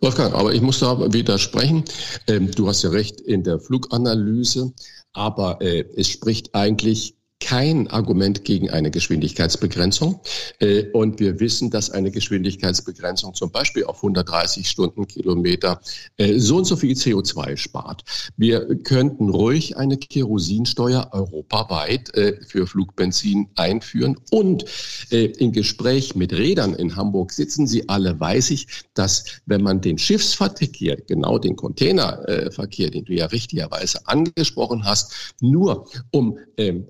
[0.00, 1.84] Wolfgang, aber ich muss da widersprechen.
[2.28, 4.72] Ähm, du hast ja recht in der Fluganalyse,
[5.12, 10.20] aber äh, es spricht eigentlich kein Argument gegen eine Geschwindigkeitsbegrenzung.
[10.60, 15.80] Äh, und wir wissen, dass eine Geschwindigkeitsbegrenzung zum Beispiel auf 130 Stundenkilometer
[16.18, 18.04] äh, so und so viel CO2 spart.
[18.36, 24.16] Wir könnten ruhig eine Kerosinsteuer europaweit äh, für Flugbenzin einführen.
[24.30, 24.64] Und
[25.10, 29.98] im Gespräch mit Rädern in Hamburg sitzen sie alle, weiß ich, dass wenn man den
[29.98, 36.86] Schiffsverkehr, genau den Containerverkehr, den du ja richtigerweise angesprochen hast, nur um ähm,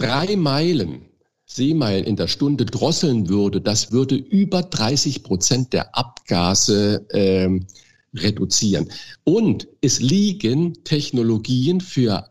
[0.00, 1.02] drei Meilen
[1.44, 7.66] Seemeilen in der Stunde drosseln würde, das würde über 30 Prozent der Abgase ähm,
[8.14, 8.88] reduzieren.
[9.24, 12.28] Und es liegen Technologien für,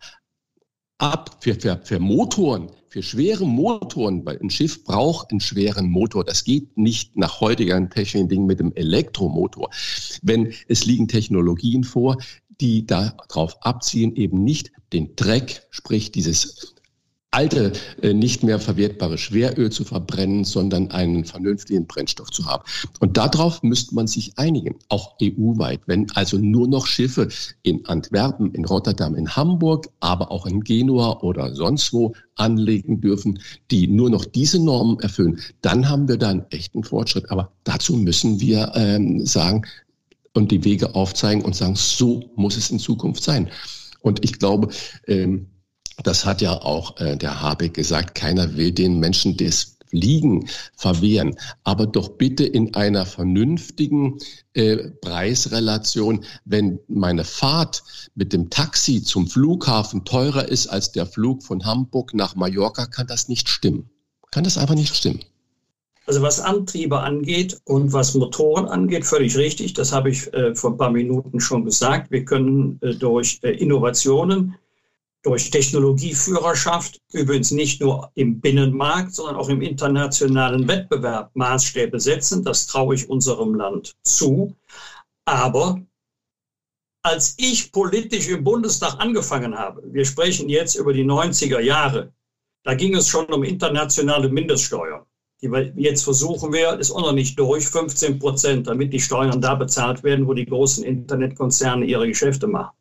[1.00, 6.24] Ab, für, für, für Motoren, für schwere Motoren, weil ein Schiff braucht einen schweren Motor.
[6.26, 9.70] Das geht nicht nach heutigen technischen Dingen mit dem Elektromotor.
[10.22, 12.18] Wenn es liegen Technologien vor,
[12.62, 16.76] die darauf abzielen, eben nicht den Dreck, sprich dieses
[17.32, 22.64] alte, äh, nicht mehr verwertbare Schweröl zu verbrennen, sondern einen vernünftigen Brennstoff zu haben.
[23.00, 25.82] Und darauf müsste man sich einigen, auch EU-weit.
[25.86, 27.28] Wenn also nur noch Schiffe
[27.62, 33.40] in Antwerpen, in Rotterdam, in Hamburg, aber auch in Genua oder sonst wo anlegen dürfen,
[33.70, 37.30] die nur noch diese Normen erfüllen, dann haben wir da einen echten Fortschritt.
[37.30, 39.64] Aber dazu müssen wir ähm, sagen
[40.34, 43.50] und die Wege aufzeigen und sagen, so muss es in Zukunft sein.
[44.02, 44.70] Und ich glaube,
[45.08, 45.48] ähm,
[46.04, 51.36] das hat ja auch äh, der Habeck gesagt, keiner will den Menschen des Fliegen verwehren,
[51.64, 54.20] aber doch bitte in einer vernünftigen
[54.54, 56.24] äh, Preisrelation.
[56.46, 57.84] Wenn meine Fahrt
[58.16, 63.08] mit dem Taxi zum Flughafen teurer ist als der Flug von Hamburg nach Mallorca, kann
[63.08, 63.90] das nicht stimmen.
[64.32, 65.22] Kann das einfach nicht stimmen.
[66.06, 69.76] Also was Antriebe angeht und was Motoren angeht, völlig richtig.
[69.76, 72.10] Das habe ich äh, vor ein paar Minuten schon gesagt.
[72.10, 74.56] Wir können äh, durch äh, Innovationen,
[75.22, 82.44] durch Technologieführerschaft, übrigens nicht nur im Binnenmarkt, sondern auch im internationalen Wettbewerb Maßstäbe setzen.
[82.44, 84.56] Das traue ich unserem Land zu.
[85.26, 85.82] Aber
[87.04, 92.14] als ich politisch im Bundestag angefangen habe, wir sprechen jetzt über die 90er Jahre,
[92.64, 95.06] da ging es schon um internationale Mindeststeuer.
[95.42, 100.04] Jetzt versuchen wir, ist auch noch nicht durch, 15 Prozent, damit die Steuern da bezahlt
[100.04, 102.76] werden, wo die großen Internetkonzerne ihre Geschäfte machen.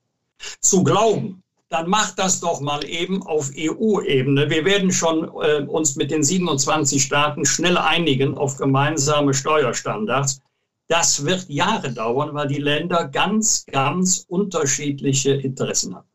[0.61, 4.49] Zu glauben, dann macht das doch mal eben auf EU-Ebene.
[4.49, 10.41] Wir werden schon äh, uns mit den 27 Staaten schnell einigen auf gemeinsame Steuerstandards.
[10.89, 16.09] Das wird Jahre dauern, weil die Länder ganz, ganz unterschiedliche Interessen haben.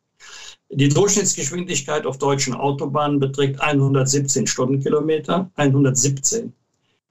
[0.72, 6.52] Die Durchschnittsgeschwindigkeit auf deutschen Autobahnen beträgt 117 Stundenkilometer, 117.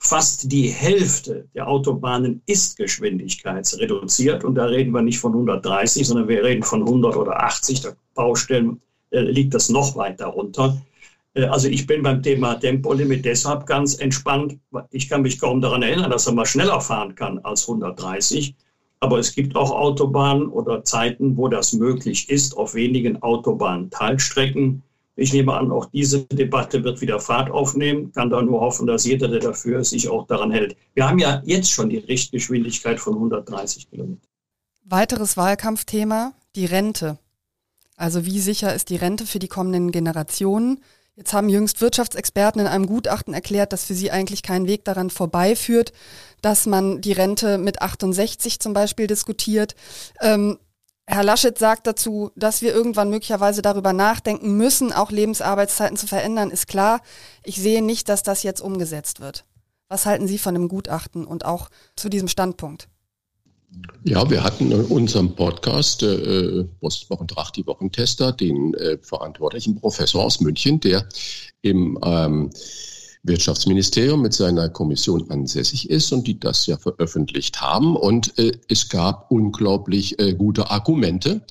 [0.01, 6.27] Fast die Hälfte der Autobahnen ist geschwindigkeitsreduziert und da reden wir nicht von 130, sondern
[6.27, 7.83] wir reden von 100 oder 80.
[7.83, 10.77] Der Baustellen äh, liegt das noch weiter runter.
[11.35, 14.59] Äh, also ich bin beim Thema Tempolimit deshalb ganz entspannt.
[14.91, 18.55] Ich kann mich kaum daran erinnern, dass er mal schneller fahren kann als 130.
[19.01, 24.83] Aber es gibt auch Autobahnen oder Zeiten, wo das möglich ist, auf wenigen Autobahnteilstrecken.
[25.17, 28.13] Ich nehme an, auch diese Debatte wird wieder Fahrt aufnehmen.
[28.13, 30.77] Kann da nur hoffen, dass jeder, der dafür ist, sich auch daran hält.
[30.95, 34.21] Wir haben ja jetzt schon die Richtgeschwindigkeit von 130 Kilometern.
[34.85, 37.19] Weiteres Wahlkampfthema, die Rente.
[38.03, 40.81] Also wie sicher ist die Rente für die kommenden Generationen?
[41.15, 45.09] Jetzt haben jüngst Wirtschaftsexperten in einem Gutachten erklärt, dass für sie eigentlich kein Weg daran
[45.09, 45.93] vorbeiführt,
[46.41, 49.77] dass man die Rente mit 68 zum Beispiel diskutiert.
[50.21, 50.59] Ähm,
[51.07, 56.51] Herr Laschet sagt dazu, dass wir irgendwann möglicherweise darüber nachdenken müssen, auch Lebensarbeitszeiten zu verändern,
[56.51, 57.03] ist klar.
[57.45, 59.45] Ich sehe nicht, dass das jetzt umgesetzt wird.
[59.89, 62.89] Was halten Sie von dem Gutachten und auch zu diesem Standpunkt?
[64.05, 70.25] Ja, wir hatten in unserem Podcast äh, Bosbach und die Wochentester, den äh, verantwortlichen Professor
[70.25, 71.07] aus München, der
[71.63, 72.51] im ähm,
[73.23, 77.95] Wirtschaftsministerium mit seiner Kommission ansässig ist und die das ja veröffentlicht haben.
[77.95, 81.43] Und äh, es gab unglaublich äh, gute Argumente,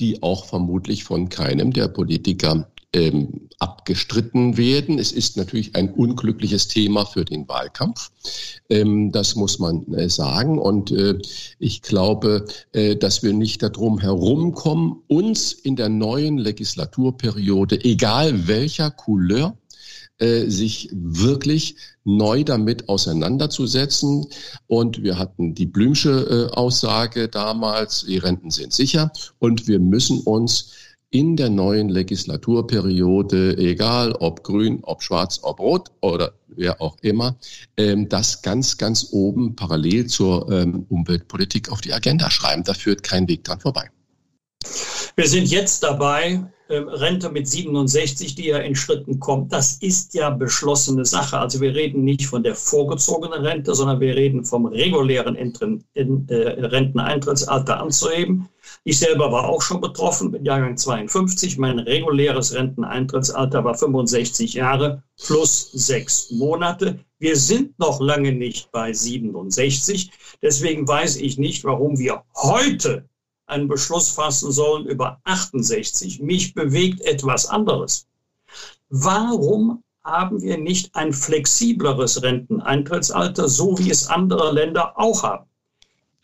[0.00, 4.98] die auch vermutlich von keinem der Politiker ähm, abgestritten werden.
[4.98, 8.10] Es ist natürlich ein unglückliches Thema für den Wahlkampf.
[8.68, 10.58] Ähm, das muss man äh, sagen.
[10.58, 11.18] Und äh,
[11.58, 18.90] ich glaube, äh, dass wir nicht darum herumkommen, uns in der neuen Legislaturperiode, egal welcher
[18.90, 19.56] Couleur,
[20.18, 24.26] äh, sich wirklich neu damit auseinanderzusetzen.
[24.66, 29.10] Und wir hatten die Blümsche äh, Aussage damals, die Renten sind sicher.
[29.38, 30.72] Und wir müssen uns
[31.12, 37.36] in der neuen Legislaturperiode, egal ob grün, ob schwarz, ob rot oder wer auch immer,
[37.76, 42.64] ähm, das ganz, ganz oben parallel zur ähm, Umweltpolitik auf die Agenda schreiben.
[42.64, 43.90] Da führt kein Weg dran vorbei.
[45.16, 49.52] Wir sind jetzt dabei, ähm, Rente mit 67, die ja in Schritten kommt.
[49.52, 51.38] Das ist ja beschlossene Sache.
[51.38, 55.52] Also wir reden nicht von der vorgezogenen Rente, sondern wir reden vom regulären äh,
[55.94, 58.48] Renteneintrittsalter anzuheben.
[58.84, 61.56] Ich selber war auch schon betroffen, bin Jahrgang 52.
[61.56, 66.98] Mein reguläres Renteneintrittsalter war 65 Jahre plus sechs Monate.
[67.20, 70.10] Wir sind noch lange nicht bei 67.
[70.42, 73.08] Deswegen weiß ich nicht, warum wir heute
[73.46, 76.20] einen Beschluss fassen sollen über 68.
[76.20, 78.08] Mich bewegt etwas anderes.
[78.88, 85.46] Warum haben wir nicht ein flexibleres Renteneintrittsalter, so wie es andere Länder auch haben?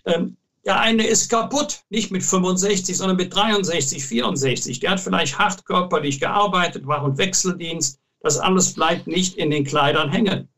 [0.05, 4.81] Ähm, der eine ist kaputt, nicht mit 65, sondern mit 63, 64.
[4.81, 8.01] Der hat vielleicht hart körperlich gearbeitet, war im Wechseldienst.
[8.21, 10.49] Das alles bleibt nicht in den Kleidern hängen.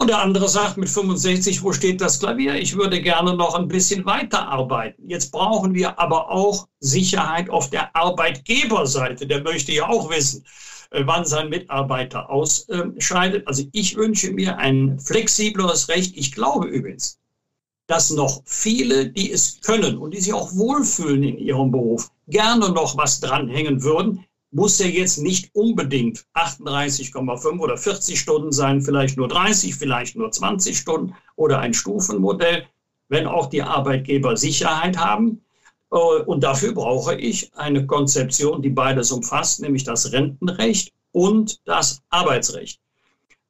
[0.00, 2.54] Und der andere sagt mit 65, wo steht das Klavier?
[2.54, 5.08] Ich würde gerne noch ein bisschen weiterarbeiten.
[5.08, 9.26] Jetzt brauchen wir aber auch Sicherheit auf der Arbeitgeberseite.
[9.26, 10.44] Der möchte ja auch wissen,
[10.90, 13.46] äh, wann sein Mitarbeiter ausscheidet.
[13.48, 16.16] Also ich wünsche mir ein flexibleres Recht.
[16.16, 17.18] Ich glaube übrigens,
[17.88, 22.68] dass noch viele, die es können und die sich auch wohlfühlen in ihrem Beruf, gerne
[22.70, 29.16] noch was dranhängen würden muss ja jetzt nicht unbedingt 38,5 oder 40 Stunden sein, vielleicht
[29.16, 32.66] nur 30, vielleicht nur 20 Stunden oder ein Stufenmodell,
[33.08, 35.42] wenn auch die Arbeitgeber Sicherheit haben.
[35.90, 42.02] Äh, und dafür brauche ich eine Konzeption, die beides umfasst, nämlich das Rentenrecht und das
[42.08, 42.80] Arbeitsrecht.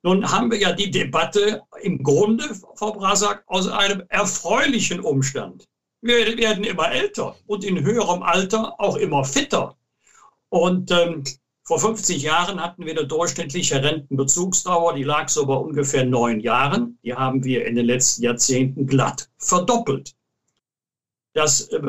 [0.02, 2.44] Nun haben wir ja die Debatte im Grunde,
[2.76, 5.68] Frau Brasak, aus einem erfreulichen Umstand.
[6.00, 9.76] Wir werden immer älter und in höherem Alter auch immer fitter.
[10.50, 11.24] Und ähm,
[11.64, 16.98] vor 50 Jahren hatten wir eine durchschnittliche Rentenbezugsdauer, die lag so bei ungefähr neun Jahren.
[17.02, 20.14] Die haben wir in den letzten Jahrzehnten glatt verdoppelt.
[21.34, 21.80] Das äh,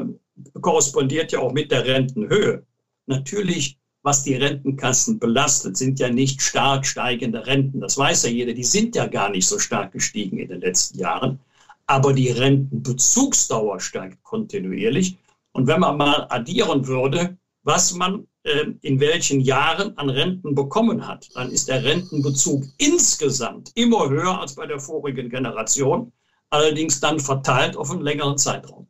[0.59, 2.65] korrespondiert ja auch mit der Rentenhöhe.
[3.05, 7.81] Natürlich, was die Rentenkassen belastet, sind ja nicht stark steigende Renten.
[7.81, 8.53] Das weiß ja jeder.
[8.53, 11.39] Die sind ja gar nicht so stark gestiegen in den letzten Jahren.
[11.85, 15.17] Aber die Rentenbezugsdauer steigt kontinuierlich.
[15.51, 21.05] Und wenn man mal addieren würde, was man äh, in welchen Jahren an Renten bekommen
[21.07, 26.11] hat, dann ist der Rentenbezug insgesamt immer höher als bei der vorigen Generation,
[26.49, 28.87] allerdings dann verteilt auf einen längeren Zeitraum.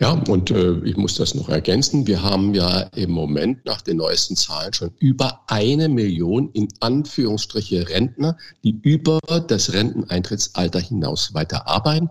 [0.00, 2.06] Ja, und äh, ich muss das noch ergänzen.
[2.06, 7.86] Wir haben ja im Moment nach den neuesten Zahlen schon über eine Million in Anführungsstriche
[7.86, 12.08] Rentner, die über das Renteneintrittsalter hinaus weiter arbeiten.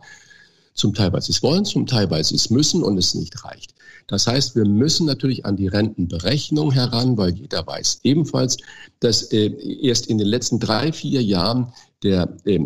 [0.76, 3.44] Zum Teil, weil sie es wollen, zum Teil, weil sie es müssen und es nicht
[3.44, 3.74] reicht.
[4.06, 8.58] Das heißt, wir müssen natürlich an die Rentenberechnung heran, weil jeder weiß ebenfalls,
[9.00, 11.74] dass äh, erst in den letzten drei, vier Jahren
[12.04, 12.60] der äh,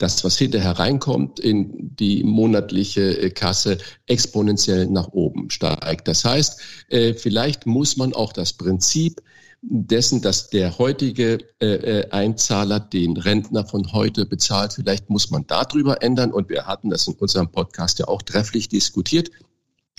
[0.00, 6.08] das, was hinterher reinkommt in die monatliche äh, Kasse, exponentiell nach oben steigt.
[6.08, 9.20] Das heißt, äh, vielleicht muss man auch das Prinzip
[9.62, 16.02] dessen, dass der heutige äh, Einzahler den Rentner von heute bezahlt, vielleicht muss man darüber
[16.02, 16.32] ändern.
[16.32, 19.30] Und wir hatten das in unserem Podcast ja auch trefflich diskutiert.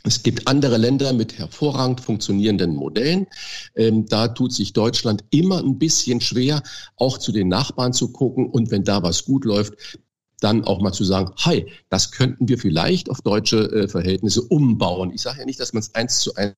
[0.03, 3.27] Es gibt andere Länder mit hervorragend funktionierenden Modellen.
[3.75, 6.63] Ähm, da tut sich Deutschland immer ein bisschen schwer,
[6.95, 9.99] auch zu den Nachbarn zu gucken und wenn da was gut läuft,
[10.39, 15.11] dann auch mal zu sagen, hi, das könnten wir vielleicht auf deutsche äh, Verhältnisse umbauen.
[15.13, 16.55] Ich sage ja nicht, dass man es eins zu eins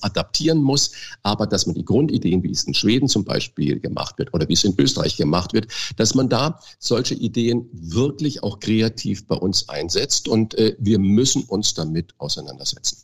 [0.00, 0.92] adaptieren muss,
[1.22, 4.52] aber dass man die Grundideen, wie es in Schweden zum Beispiel gemacht wird oder wie
[4.52, 9.68] es in Österreich gemacht wird, dass man da solche Ideen wirklich auch kreativ bei uns
[9.68, 12.98] einsetzt und äh, wir müssen uns damit auseinandersetzen.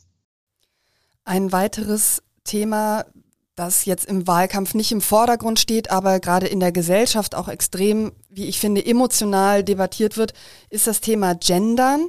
[1.25, 3.05] Ein weiteres Thema,
[3.55, 8.13] das jetzt im Wahlkampf nicht im Vordergrund steht, aber gerade in der Gesellschaft auch extrem,
[8.29, 10.33] wie ich finde, emotional debattiert wird,
[10.69, 12.07] ist das Thema Gendern.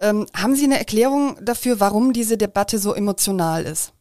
[0.00, 3.92] Ähm, haben Sie eine Erklärung dafür, warum diese Debatte so emotional ist?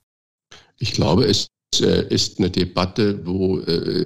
[0.77, 4.05] Ich glaube, es äh, ist eine Debatte, wo äh,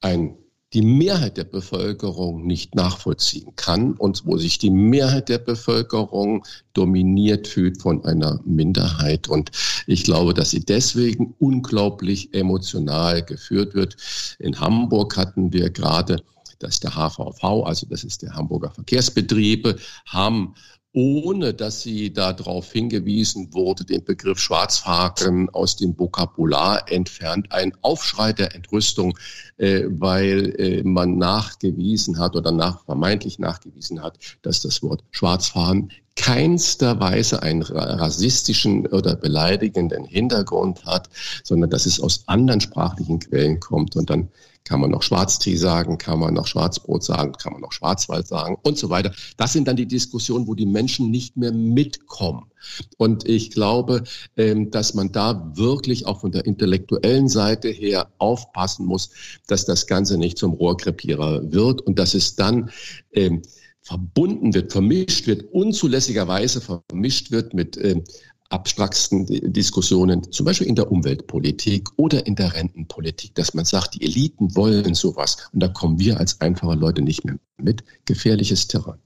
[0.00, 0.36] ein
[0.72, 7.48] die Mehrheit der Bevölkerung nicht nachvollziehen kann und wo sich die Mehrheit der Bevölkerung dominiert
[7.48, 9.28] fühlt von einer Minderheit.
[9.28, 9.50] Und
[9.88, 13.96] ich glaube, dass sie deswegen unglaublich emotional geführt wird.
[14.38, 16.22] In Hamburg hatten wir gerade
[16.60, 20.54] dass der HVV, also das ist der Hamburger Verkehrsbetriebe, haben
[20.92, 27.52] ohne dass sie darauf hingewiesen wurde, den Begriff Schwarzfahren aus dem Vokabular entfernt.
[27.52, 29.16] Ein Aufschrei der Entrüstung,
[29.56, 35.90] äh, weil äh, man nachgewiesen hat oder nach, vermeintlich nachgewiesen hat, dass das Wort Schwarzfahren
[36.16, 41.08] keinster Weise einen rassistischen oder beleidigenden Hintergrund hat,
[41.44, 43.96] sondern dass es aus anderen sprachlichen Quellen kommt.
[43.96, 44.28] Und dann
[44.64, 48.56] kann man noch Schwarztee sagen, kann man noch Schwarzbrot sagen, kann man noch Schwarzwald sagen
[48.62, 49.12] und so weiter.
[49.36, 52.50] Das sind dann die Diskussionen, wo die Menschen nicht mehr mitkommen.
[52.98, 54.04] Und ich glaube,
[54.36, 59.10] ähm, dass man da wirklich auch von der intellektuellen Seite her aufpassen muss,
[59.46, 62.70] dass das Ganze nicht zum Rohrkrepierer wird und dass es dann
[63.12, 63.42] ähm,
[63.82, 68.04] verbunden wird, vermischt wird, unzulässigerweise vermischt wird mit ähm,
[68.50, 74.04] abstraktesten Diskussionen, zum Beispiel in der Umweltpolitik oder in der Rentenpolitik, dass man sagt, die
[74.04, 77.84] Eliten wollen sowas und da kommen wir als einfache Leute nicht mehr mit.
[78.04, 78.98] Gefährliches Terrain.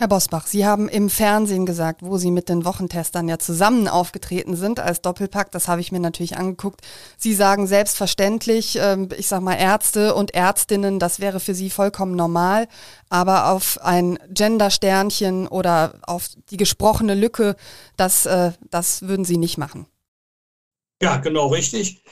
[0.00, 4.54] Herr Bosbach, Sie haben im Fernsehen gesagt, wo Sie mit den Wochentestern ja zusammen aufgetreten
[4.54, 5.50] sind als Doppelpack.
[5.50, 6.82] Das habe ich mir natürlich angeguckt.
[7.16, 12.14] Sie sagen selbstverständlich, ähm, ich sage mal Ärzte und Ärztinnen, das wäre für Sie vollkommen
[12.14, 12.68] normal.
[13.08, 17.56] Aber auf ein Gender-Sternchen oder auf die gesprochene Lücke,
[17.96, 19.86] das, äh, das würden Sie nicht machen.
[21.02, 22.04] Ja, genau richtig.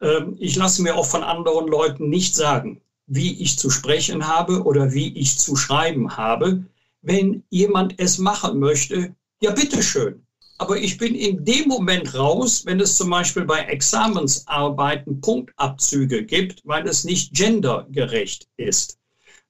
[0.00, 4.64] Ähm, ich lasse mir auch von anderen Leuten nicht sagen, wie ich zu sprechen habe
[4.64, 6.64] oder wie ich zu schreiben habe
[7.02, 10.24] wenn jemand es machen möchte, ja bitteschön.
[10.58, 16.62] Aber ich bin in dem Moment raus, wenn es zum Beispiel bei Examensarbeiten Punktabzüge gibt,
[16.64, 18.98] weil es nicht gendergerecht ist.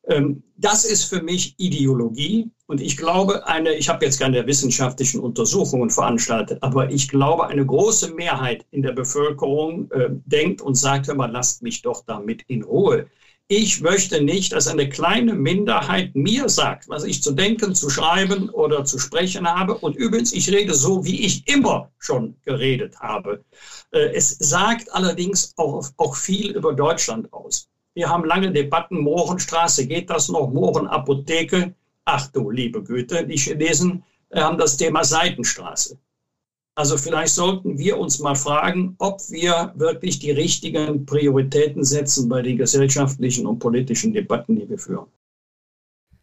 [0.09, 2.51] Ähm, das ist für mich Ideologie.
[2.67, 7.65] Und ich glaube, eine, ich habe jetzt keine wissenschaftlichen Untersuchungen veranstaltet, aber ich glaube, eine
[7.65, 12.43] große Mehrheit in der Bevölkerung äh, denkt und sagt, hör mal, lasst mich doch damit
[12.49, 13.07] in Ruhe.
[13.51, 18.51] Ich möchte nicht, dass eine kleine Minderheit mir sagt, was ich zu denken, zu schreiben
[18.51, 19.79] oder zu sprechen habe.
[19.79, 23.43] Und übrigens, ich rede so, wie ich immer schon geredet habe.
[23.91, 27.71] Äh, es sagt allerdings auch, auch viel über Deutschland aus.
[27.95, 30.51] Wir haben lange Debatten, Mohrenstraße, geht das noch?
[30.51, 31.75] Mohrenapotheke.
[32.05, 35.99] Ach du liebe Güte, die Chinesen haben das Thema Seitenstraße.
[36.79, 42.41] Also vielleicht sollten wir uns mal fragen, ob wir wirklich die richtigen Prioritäten setzen bei
[42.41, 45.09] den gesellschaftlichen und politischen Debatten, die wir führen.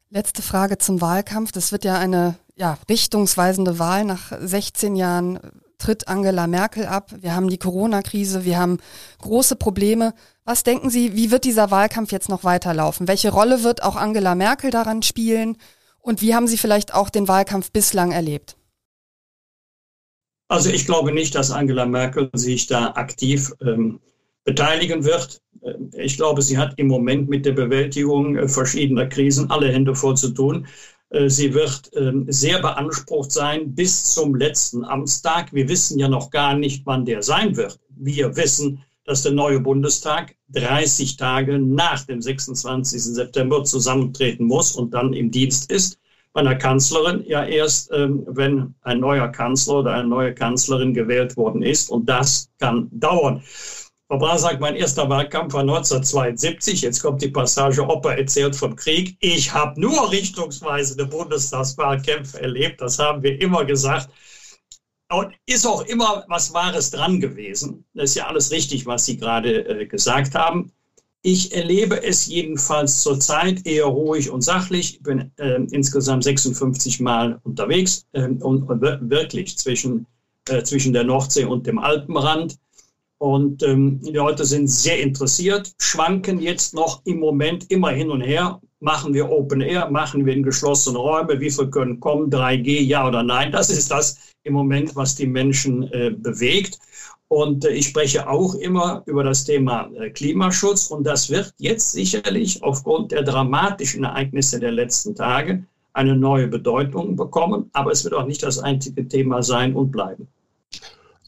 [0.10, 1.52] Letzte Frage zum Wahlkampf.
[1.52, 4.06] Das wird ja eine ja, richtungsweisende Wahl.
[4.06, 5.42] Nach 16 Jahren
[5.78, 7.14] tritt Angela Merkel ab.
[7.20, 8.78] Wir haben die Corona-Krise, wir haben
[9.20, 10.14] große Probleme.
[10.46, 13.10] Was denken Sie, wie wird dieser Wahlkampf jetzt noch weiterlaufen?
[13.10, 15.58] Welche Rolle wird auch Angela Merkel daran spielen?
[16.00, 18.56] Und wie haben Sie vielleicht auch den Wahlkampf bislang erlebt?
[20.48, 24.00] Also ich glaube nicht, dass Angela Merkel sich da aktiv ähm,
[24.44, 25.42] beteiligen wird.
[25.64, 29.96] Ähm, ich glaube, sie hat im Moment mit der Bewältigung äh, verschiedener Krisen alle Hände
[29.96, 30.68] voll zu tun.
[31.10, 35.52] Äh, sie wird ähm, sehr beansprucht sein bis zum letzten Amtstag.
[35.52, 37.80] Wir wissen ja noch gar nicht, wann der sein wird.
[37.90, 43.02] Wir wissen, dass der neue Bundestag 30 Tage nach dem 26.
[43.02, 46.00] September zusammentreten muss und dann im Dienst ist
[46.36, 51.38] bei einer Kanzlerin ja erst, ähm, wenn ein neuer Kanzler oder eine neue Kanzlerin gewählt
[51.38, 51.90] worden ist.
[51.90, 53.42] Und das kann dauern.
[54.10, 56.82] Frau Bra sagt, mein erster Wahlkampf war 1972.
[56.82, 59.16] Jetzt kommt die Passage, Opa erzählt vom Krieg.
[59.22, 62.82] Ich habe nur richtungsweisende Bundestagswahlkämpfe erlebt.
[62.82, 64.10] Das haben wir immer gesagt.
[65.10, 67.86] Und ist auch immer was Wahres dran gewesen.
[67.94, 70.74] Das ist ja alles richtig, was Sie gerade äh, gesagt haben.
[71.28, 74.98] Ich erlebe es jedenfalls zurzeit eher ruhig und sachlich.
[74.98, 80.06] Ich bin äh, insgesamt 56 Mal unterwegs äh, und, und, wirklich zwischen,
[80.48, 82.60] äh, zwischen der Nordsee und dem Alpenrand.
[83.18, 88.22] Und ähm, die Leute sind sehr interessiert, schwanken jetzt noch im Moment immer hin und
[88.22, 88.62] her.
[88.80, 93.08] Machen wir Open Air, machen wir in geschlossene Räume, wie viel können kommen, 3G, ja
[93.08, 93.52] oder nein.
[93.52, 96.78] Das ist das im Moment, was die Menschen äh, bewegt.
[97.28, 100.88] Und äh, ich spreche auch immer über das Thema äh, Klimaschutz.
[100.92, 107.16] Und das wird jetzt sicherlich aufgrund der dramatischen Ereignisse der letzten Tage eine neue Bedeutung
[107.16, 107.70] bekommen.
[107.74, 110.28] Aber es wird auch nicht das einzige Thema sein und bleiben.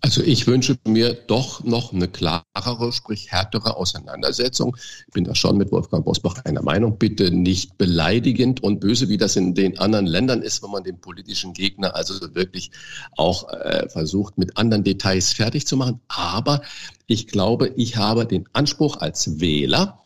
[0.01, 4.77] Also ich wünsche mir doch noch eine klarere, sprich härtere Auseinandersetzung.
[5.07, 6.97] Ich bin da schon mit Wolfgang Bosbach einer Meinung.
[6.99, 11.01] Bitte nicht beleidigend und böse, wie das in den anderen Ländern ist, wenn man den
[11.01, 12.71] politischen Gegner also wirklich
[13.17, 15.99] auch äh, versucht, mit anderen Details fertig zu machen.
[16.09, 16.61] Aber
[17.07, 20.03] ich glaube, ich habe den Anspruch als Wähler,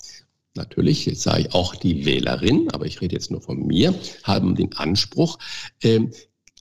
[0.56, 4.56] natürlich, jetzt sage ich auch die Wählerin, aber ich rede jetzt nur von mir, haben
[4.56, 5.38] den Anspruch,
[5.84, 6.12] ähm,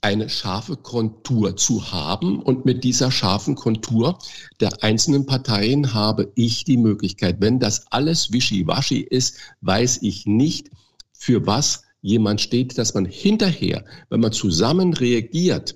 [0.01, 2.41] eine scharfe Kontur zu haben.
[2.41, 4.17] Und mit dieser scharfen Kontur
[4.59, 10.69] der einzelnen Parteien habe ich die Möglichkeit, wenn das alles wischiwaschi ist, weiß ich nicht,
[11.13, 15.75] für was jemand steht, dass man hinterher, wenn man zusammen reagiert,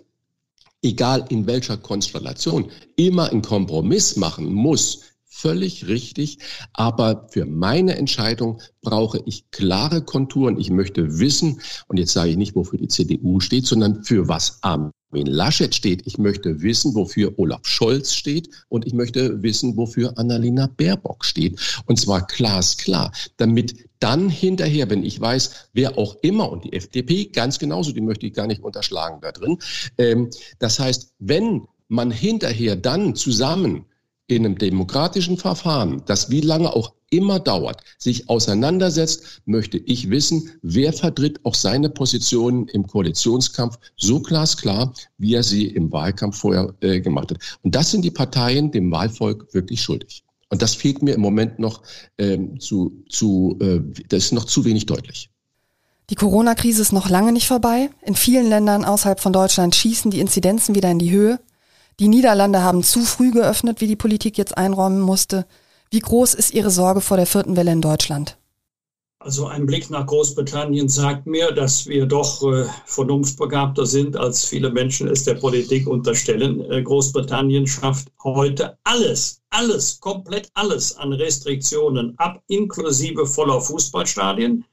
[0.81, 5.01] egal in welcher Konstellation, immer einen Kompromiss machen muss,
[5.35, 6.39] völlig richtig.
[6.73, 10.59] Aber für meine Entscheidung brauche ich klare Konturen.
[10.59, 14.59] Ich möchte wissen, und jetzt sage ich nicht, wofür die CDU steht, sondern für was
[14.61, 16.05] Armin Laschet steht.
[16.05, 21.59] Ich möchte wissen, wofür Olaf Scholz steht und ich möchte wissen, wofür Annalena Baerbock steht.
[21.85, 27.25] Und zwar glasklar, damit dann hinterher, wenn ich weiß, wer auch immer und die FDP
[27.25, 29.57] ganz genauso, die möchte ich gar nicht unterschlagen da drin.
[29.97, 30.29] Ähm,
[30.59, 33.85] das heißt, wenn man hinterher dann zusammen
[34.27, 40.51] in einem demokratischen Verfahren, das wie lange auch immer dauert, sich auseinandersetzt, möchte ich wissen,
[40.61, 46.73] wer vertritt auch seine Positionen im Koalitionskampf so glasklar, wie er sie im Wahlkampf vorher
[46.81, 47.37] äh, gemacht hat.
[47.61, 50.23] Und das sind die Parteien dem Wahlvolk wirklich schuldig.
[50.49, 51.83] Und das fehlt mir im Moment noch
[52.17, 55.29] ähm, zu, zu äh, das ist noch zu wenig deutlich.
[56.11, 57.89] Die Corona-Krise ist noch lange nicht vorbei.
[58.03, 61.39] In vielen Ländern außerhalb von Deutschland schießen die Inzidenzen wieder in die Höhe.
[61.99, 65.45] Die Niederlande haben zu früh geöffnet, wie die Politik jetzt einräumen musste.
[65.91, 68.37] Wie groß ist Ihre Sorge vor der vierten Welle in Deutschland?
[69.19, 74.69] Also ein Blick nach Großbritannien sagt mir, dass wir doch äh, vernunftbegabter sind, als viele
[74.69, 76.69] Menschen es der Politik unterstellen.
[76.69, 84.63] Äh, Großbritannien schafft heute alles, alles, komplett alles an Restriktionen ab, inklusive voller Fußballstadien.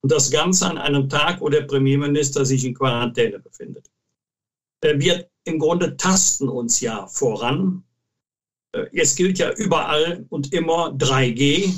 [0.00, 3.90] Und das Ganze an einem Tag, wo der Premierminister sich in Quarantäne befindet.
[4.80, 7.82] Äh, wir im Grunde tasten uns ja voran.
[8.72, 11.74] Äh, jetzt gilt ja überall und immer 3G.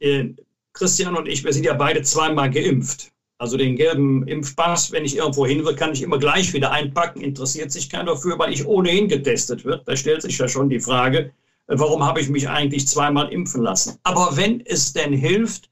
[0.00, 0.34] Äh,
[0.72, 3.12] Christian und ich, wir sind ja beide zweimal geimpft.
[3.38, 7.20] Also den gelben Impfpass, wenn ich irgendwo hin will, kann ich immer gleich wieder einpacken.
[7.20, 9.86] Interessiert sich keiner dafür, weil ich ohnehin getestet wird.
[9.86, 11.32] Da stellt sich ja schon die Frage,
[11.66, 13.98] warum habe ich mich eigentlich zweimal impfen lassen?
[14.04, 15.70] Aber wenn es denn hilft,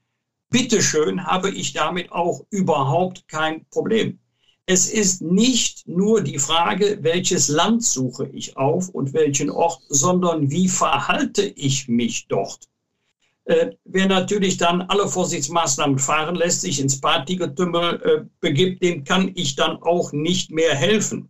[0.49, 4.19] bitteschön, habe ich damit auch überhaupt kein Problem.
[4.67, 10.49] Es ist nicht nur die Frage, welches Land suche ich auf und welchen Ort, sondern
[10.49, 12.67] wie verhalte ich mich dort.
[13.45, 19.31] Äh, wer natürlich dann alle Vorsichtsmaßnahmen fahren lässt, sich ins Partygetümmel äh, begibt, dem kann
[19.35, 21.29] ich dann auch nicht mehr helfen.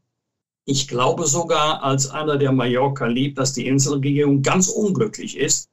[0.64, 5.70] Ich glaube sogar als einer, der Mallorca liebt, dass die Inselregierung ganz unglücklich ist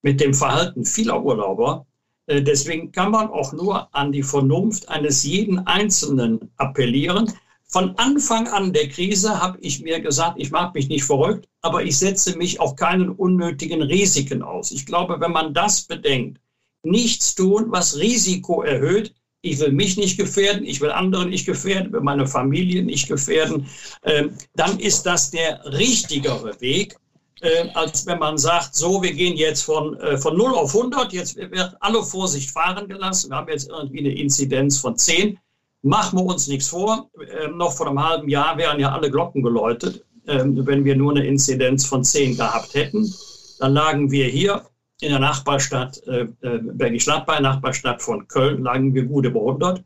[0.00, 1.86] mit dem Verhalten vieler Urlauber.
[2.26, 7.32] Äh, deswegen kann man auch nur an die Vernunft eines jeden Einzelnen appellieren.
[7.64, 11.82] Von Anfang an der Krise habe ich mir gesagt, ich mache mich nicht verrückt, aber
[11.82, 14.72] ich setze mich auch keinen unnötigen Risiken aus.
[14.72, 16.38] Ich glaube, wenn man das bedenkt,
[16.82, 21.92] nichts tun, was Risiko erhöht, ich will mich nicht gefährden, ich will andere nicht gefährden,
[21.92, 23.66] will meine Familie nicht gefährden,
[24.02, 26.96] äh, dann ist das der richtigere Weg,
[27.42, 31.12] äh, als wenn man sagt, so, wir gehen jetzt von, äh, von 0 auf 100,
[31.12, 35.38] jetzt wird alle Vorsicht fahren gelassen, wir haben jetzt irgendwie eine Inzidenz von 10,
[35.82, 37.10] Machen wir uns nichts vor.
[37.40, 41.10] Ähm, noch vor einem halben Jahr wären ja alle Glocken geläutet, ähm, wenn wir nur
[41.10, 43.12] eine Inzidenz von 10 gehabt hätten.
[43.58, 44.62] Dann lagen wir hier
[45.00, 49.82] in der Nachbarstadt äh, äh, Bergisch Gladbach, Nachbarstadt von Köln, lagen wir gut über 100.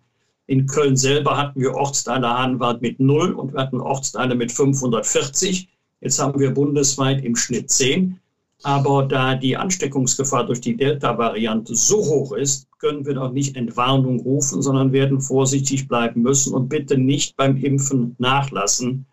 [0.49, 5.67] In Köln selber hatten wir Ortsteile Hahnwald mit 0 und wir hatten Ortsteile mit 540.
[6.01, 8.21] Jetzt haben wir bundesweit im Schnitt 10.
[8.63, 14.21] Aber da die Ansteckungsgefahr durch die Delta-Variante so hoch ist, können wir doch nicht Entwarnung
[14.21, 19.07] rufen, sondern werden vorsichtig bleiben müssen und bitte nicht beim Impfen nachlassen.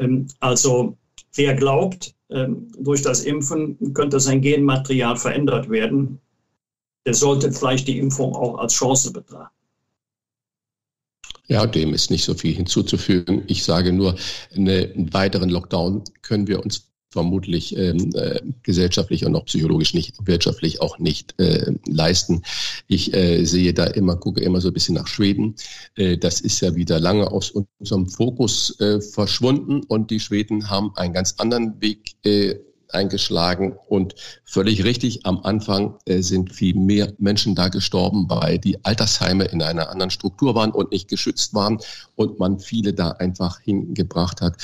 [0.00, 0.96] Ähm, also
[1.34, 6.18] wer glaubt, ähm, durch das Impfen könnte sein Genmaterial verändert werden,
[7.06, 9.57] der sollte vielleicht die Impfung auch als Chance betrachten.
[11.48, 13.42] Ja, dem ist nicht so viel hinzuzufügen.
[13.46, 14.16] Ich sage nur,
[14.54, 20.82] einen weiteren Lockdown können wir uns vermutlich ähm, äh, gesellschaftlich und auch psychologisch nicht, wirtschaftlich
[20.82, 22.42] auch nicht äh, leisten.
[22.86, 25.54] Ich äh, sehe da immer, gucke immer so ein bisschen nach Schweden.
[25.96, 30.92] Äh, das ist ja wieder lange aus unserem Fokus äh, verschwunden und die Schweden haben
[30.96, 32.56] einen ganz anderen Weg äh,
[32.92, 34.14] eingeschlagen und
[34.44, 39.62] völlig richtig, am Anfang äh, sind viel mehr Menschen da gestorben, weil die Altersheime in
[39.62, 41.78] einer anderen Struktur waren und nicht geschützt waren
[42.16, 44.56] und man viele da einfach hingebracht hat.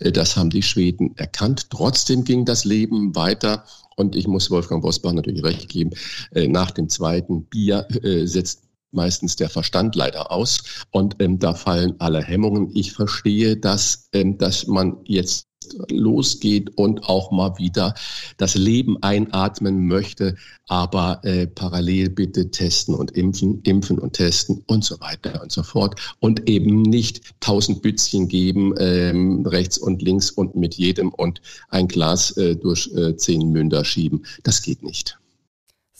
[0.00, 1.70] Äh, das haben die Schweden erkannt.
[1.70, 3.64] Trotzdem ging das Leben weiter
[3.96, 5.90] und ich muss Wolfgang Bosbach natürlich recht geben,
[6.34, 7.86] äh, nach dem zweiten Bier
[8.24, 8.62] setzt
[8.92, 12.70] meistens der Verstand leider aus und ähm, da fallen alle Hemmungen.
[12.74, 15.49] Ich verstehe das, ähm, dass man jetzt
[15.88, 17.94] losgeht und auch mal wieder
[18.38, 20.36] das Leben einatmen möchte,
[20.66, 25.62] aber äh, parallel bitte testen und impfen, impfen und testen und so weiter und so
[25.62, 31.40] fort und eben nicht tausend Bützchen geben ähm, rechts und links und mit jedem und
[31.68, 34.24] ein Glas äh, durch äh, zehn Münder schieben.
[34.42, 35.19] Das geht nicht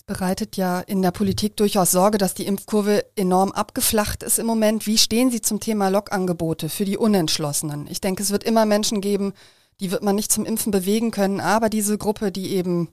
[0.07, 4.87] bereitet ja in der Politik durchaus Sorge, dass die Impfkurve enorm abgeflacht ist im Moment.
[4.87, 7.87] Wie stehen Sie zum Thema Lockangebote für die Unentschlossenen?
[7.89, 9.33] Ich denke, es wird immer Menschen geben,
[9.81, 12.89] die wird man nicht zum Impfen bewegen können, aber diese Gruppe, die eben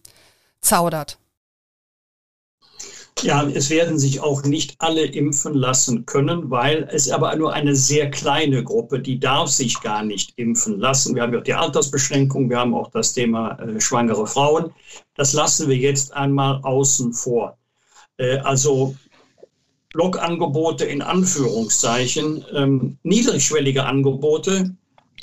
[0.61, 1.17] zaudert.
[3.23, 7.75] Ja, es werden sich auch nicht alle impfen lassen können, weil es aber nur eine
[7.75, 11.15] sehr kleine Gruppe, die darf sich gar nicht impfen lassen.
[11.15, 14.71] Wir haben ja auch die Altersbeschränkung, wir haben auch das Thema äh, schwangere Frauen.
[15.15, 17.57] Das lassen wir jetzt einmal außen vor.
[18.17, 18.95] Äh, also
[19.93, 24.75] Blogangebote in Anführungszeichen, ähm, niedrigschwellige Angebote.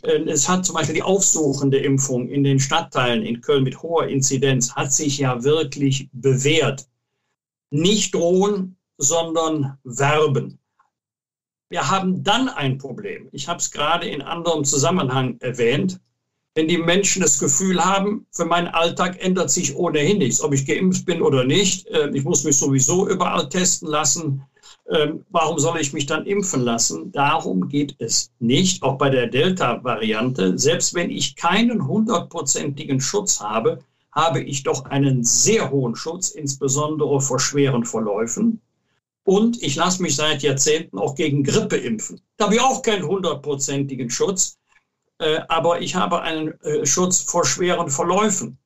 [0.02, 4.08] Äh, es hat zum Beispiel die aufsuchende Impfung in den Stadtteilen in Köln mit hoher
[4.08, 6.88] Inzidenz, hat sich ja wirklich bewährt
[7.74, 10.58] nicht drohen, sondern werben.
[11.68, 13.28] Wir haben dann ein Problem.
[13.32, 16.00] Ich habe es gerade in anderem Zusammenhang erwähnt.
[16.54, 20.66] Wenn die Menschen das Gefühl haben, für meinen Alltag ändert sich ohnehin nichts, ob ich
[20.66, 24.44] geimpft bin oder nicht, äh, ich muss mich sowieso überall testen lassen,
[24.88, 27.10] ähm, warum soll ich mich dann impfen lassen?
[27.10, 30.56] Darum geht es nicht, auch bei der Delta-Variante.
[30.56, 33.80] Selbst wenn ich keinen hundertprozentigen Schutz habe,
[34.14, 38.60] habe ich doch einen sehr hohen Schutz, insbesondere vor schweren Verläufen.
[39.24, 42.20] Und ich lasse mich seit Jahrzehnten auch gegen Grippe impfen.
[42.36, 44.58] Da habe ich auch keinen hundertprozentigen Schutz,
[45.18, 48.58] äh, aber ich habe einen äh, Schutz vor schweren Verläufen.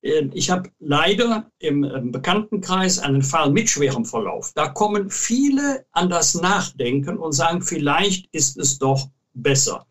[0.00, 4.52] Äh, ich habe leider im Bekanntenkreis einen Fall mit schwerem Verlauf.
[4.54, 9.86] Da kommen viele an das Nachdenken und sagen, vielleicht ist es doch besser.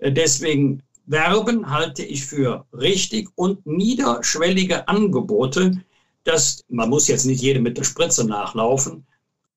[0.00, 0.82] Deswegen
[1.12, 5.80] Werben halte ich für richtig und niederschwellige Angebote,
[6.24, 9.06] dass man muss jetzt nicht jedem mit der Spritze nachlaufen,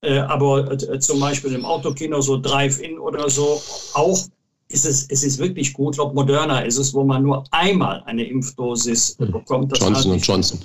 [0.02, 3.62] äh, aber äh, zum Beispiel im Autokino so Drive-In oder so
[3.94, 4.28] auch
[4.68, 5.94] ist es, es ist wirklich gut.
[5.94, 9.32] Ich glaube, moderner ist es, wo man nur einmal eine Impfdosis hm.
[9.32, 9.72] bekommt.
[9.72, 10.60] Das Johnson Johnson.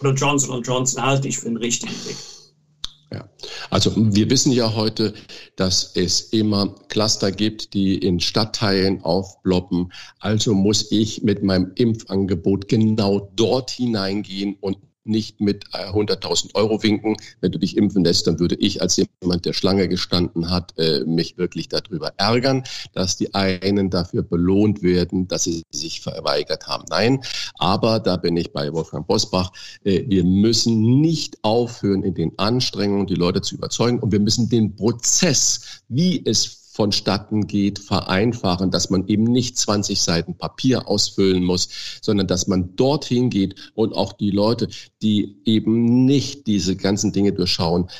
[0.00, 2.16] Oder Johnson Johnson halte ich für den richtigen Weg.
[3.12, 3.28] Ja,
[3.68, 5.12] also wir wissen ja heute,
[5.56, 9.92] dass es immer Cluster gibt, die in Stadtteilen aufploppen.
[10.18, 16.82] Also muss ich mit meinem Impfangebot genau dort hineingehen und nicht mit 100.000 äh, Euro
[16.82, 17.16] winken.
[17.40, 21.00] Wenn du dich impfen lässt, dann würde ich als jemand, der Schlange gestanden hat, äh,
[21.04, 26.84] mich wirklich darüber ärgern, dass die einen dafür belohnt werden, dass sie sich verweigert haben.
[26.90, 27.22] Nein,
[27.58, 29.52] aber da bin ich bei Wolfgang Bosbach.
[29.84, 34.48] Äh, wir müssen nicht aufhören, in den Anstrengungen die Leute zu überzeugen und wir müssen
[34.48, 41.44] den Prozess, wie es vonstatten geht, vereinfachen, dass man eben nicht 20 Seiten Papier ausfüllen
[41.44, 41.68] muss,
[42.00, 44.68] sondern dass man dorthin geht und auch die Leute,
[45.02, 47.90] die eben nicht diese ganzen Dinge durchschauen,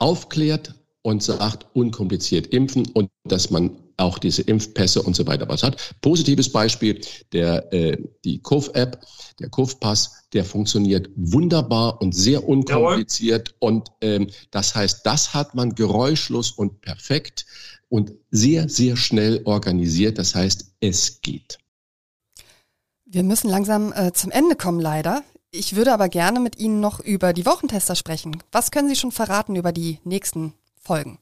[0.00, 5.62] aufklärt und sagt, unkompliziert impfen und dass man auch diese Impfpässe und so weiter was
[5.62, 5.94] hat.
[6.00, 7.00] Positives Beispiel,
[7.32, 9.00] der, äh, die COV-App,
[9.40, 13.48] der COV-Pass, der funktioniert wunderbar und sehr unkompliziert.
[13.48, 13.58] Jawohl.
[13.60, 17.46] Und ähm, das heißt, das hat man geräuschlos und perfekt
[17.88, 20.18] und sehr, sehr schnell organisiert.
[20.18, 21.58] Das heißt, es geht.
[23.04, 25.22] Wir müssen langsam äh, zum Ende kommen, leider.
[25.50, 28.42] Ich würde aber gerne mit Ihnen noch über die Wochentester sprechen.
[28.52, 31.18] Was können Sie schon verraten über die nächsten Folgen?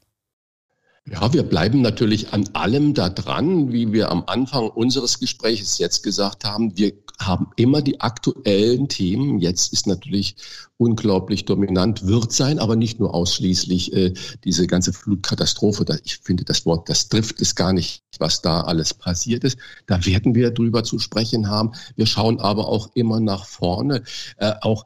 [1.09, 6.03] Ja, wir bleiben natürlich an allem da dran, wie wir am Anfang unseres Gesprächs jetzt
[6.03, 6.77] gesagt haben.
[6.77, 9.39] Wir haben immer die aktuellen Themen.
[9.39, 10.37] Jetzt ist natürlich
[10.77, 14.15] unglaublich dominant, wird sein, aber nicht nur ausschließlich äh,
[14.45, 15.85] diese ganze Flutkatastrophe.
[15.85, 19.59] Da, ich finde das Wort, das trifft es gar nicht, was da alles passiert ist.
[19.87, 21.73] Da werden wir drüber zu sprechen haben.
[21.97, 24.03] Wir schauen aber auch immer nach vorne.
[24.37, 24.85] Äh, auch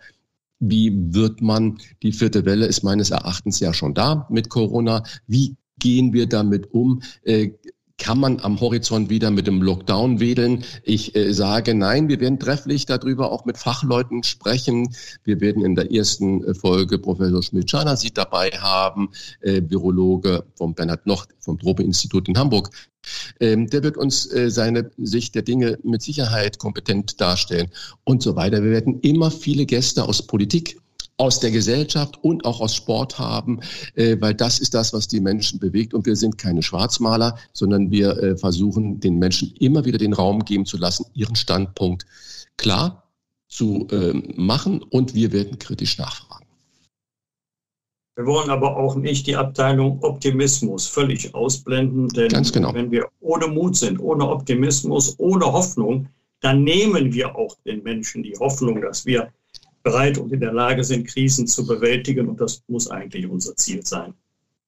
[0.61, 5.57] wie wird man, die vierte Welle ist meines Erachtens ja schon da mit Corona, wie
[5.78, 7.03] gehen wir damit um?
[7.22, 7.53] Äh,
[8.01, 10.64] kann man am Horizont wieder mit dem Lockdown wedeln?
[10.82, 14.96] Ich äh, sage nein, wir werden trefflich darüber auch mit Fachleuten sprechen.
[15.22, 19.11] Wir werden in der ersten äh, Folge Professor Schmidt-Schana Sie dabei haben,
[19.42, 22.70] äh, Virologe vom Bernhard Noch vom Trope-Institut in Hamburg.
[23.38, 27.68] Ähm, der wird uns äh, seine Sicht der Dinge mit Sicherheit kompetent darstellen
[28.05, 28.62] und so weiter.
[28.62, 30.80] Wir werden immer viele Gäste aus Politik
[31.21, 33.61] aus der Gesellschaft und auch aus Sport haben,
[33.95, 35.93] äh, weil das ist das, was die Menschen bewegt.
[35.93, 40.45] Und wir sind keine Schwarzmaler, sondern wir äh, versuchen den Menschen immer wieder den Raum
[40.47, 42.07] geben zu lassen, ihren Standpunkt
[42.57, 43.05] klar
[43.49, 46.47] zu äh, machen und wir werden kritisch nachfragen.
[48.16, 52.73] Wir wollen aber auch nicht die Abteilung Optimismus völlig ausblenden, denn genau.
[52.73, 56.09] wenn wir ohne Mut sind, ohne Optimismus, ohne Hoffnung,
[56.41, 59.31] dann nehmen wir auch den Menschen die Hoffnung, dass wir
[59.83, 62.28] bereit und in der Lage sind, Krisen zu bewältigen.
[62.28, 64.14] Und das muss eigentlich unser Ziel sein.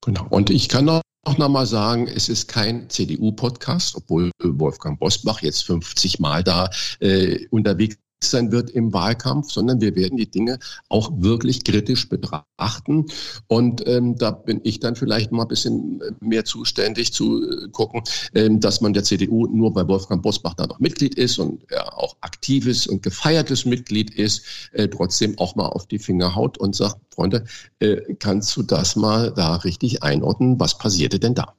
[0.04, 0.26] Genau.
[0.30, 1.02] Und ich kann auch
[1.38, 6.68] noch mal sagen, es ist kein CDU-Podcast, obwohl Wolfgang Bosbach jetzt 50 Mal da
[7.00, 7.96] äh, unterwegs
[8.30, 10.58] sein wird im Wahlkampf, sondern wir werden die Dinge
[10.88, 13.06] auch wirklich kritisch betrachten.
[13.46, 17.68] Und ähm, da bin ich dann vielleicht mal ein bisschen äh, mehr zuständig zu äh,
[17.68, 18.02] gucken,
[18.34, 21.98] ähm, dass man der CDU nur bei Wolfgang Bosbach da noch Mitglied ist und er
[21.98, 24.42] auch aktives und gefeiertes Mitglied ist,
[24.72, 27.44] äh, trotzdem auch mal auf die Finger haut und sagt, Freunde,
[27.80, 30.58] äh, kannst du das mal da richtig einordnen?
[30.58, 31.54] Was passierte denn da?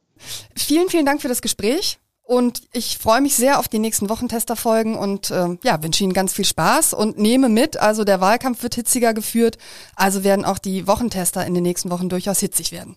[0.56, 2.00] Vielen, vielen Dank für das Gespräch.
[2.26, 6.32] Und ich freue mich sehr auf die nächsten Wochentesterfolgen und äh, ja, wünsche Ihnen ganz
[6.32, 9.58] viel Spaß und nehme mit, also der Wahlkampf wird hitziger geführt,
[9.96, 12.96] also werden auch die Wochentester in den nächsten Wochen durchaus hitzig werden.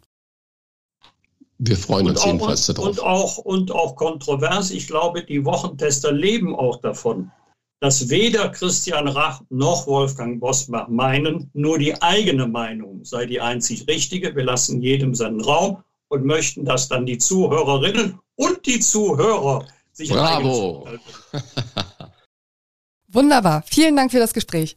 [1.59, 2.87] Wir freuen uns auch, jedenfalls darauf.
[2.87, 4.70] Und auch, und auch kontrovers.
[4.70, 7.33] Ich glaube, die Wochentester leben auch davon,
[7.81, 13.89] dass weder Christian Rach noch Wolfgang Bosbach meinen, nur die eigene Meinung sei die einzig
[13.89, 14.37] richtige.
[14.37, 20.11] Wir lassen jedem seinen Raum und möchten, dass dann die Zuhörerinnen und die Zuhörer sich
[20.11, 20.89] Bravo.
[23.09, 23.63] Wunderbar.
[23.67, 24.77] Vielen Dank für das Gespräch.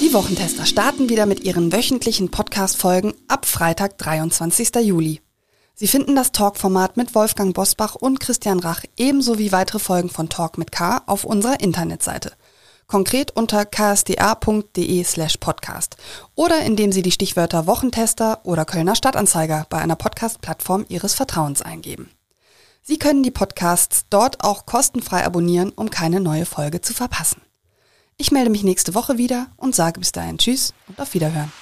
[0.00, 4.76] Die Wochentester starten wieder mit ihren wöchentlichen Podcast-Folgen ab Freitag, 23.
[4.76, 5.20] Juli.
[5.74, 10.28] Sie finden das Talk-Format mit Wolfgang Bosbach und Christian Rach ebenso wie weitere Folgen von
[10.28, 12.32] Talk mit K auf unserer Internetseite
[12.86, 15.96] konkret unter ksda.de slash podcast
[16.34, 22.10] oder indem Sie die Stichwörter Wochentester oder Kölner Stadtanzeiger bei einer Podcast-Plattform Ihres Vertrauens eingeben.
[22.82, 27.42] Sie können die Podcasts dort auch kostenfrei abonnieren, um keine neue Folge zu verpassen.
[28.16, 31.52] Ich melde mich nächste Woche wieder und sage bis dahin Tschüss und auf Wiederhören.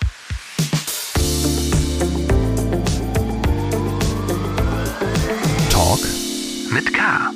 [5.70, 6.00] Talk
[6.70, 7.32] mit K.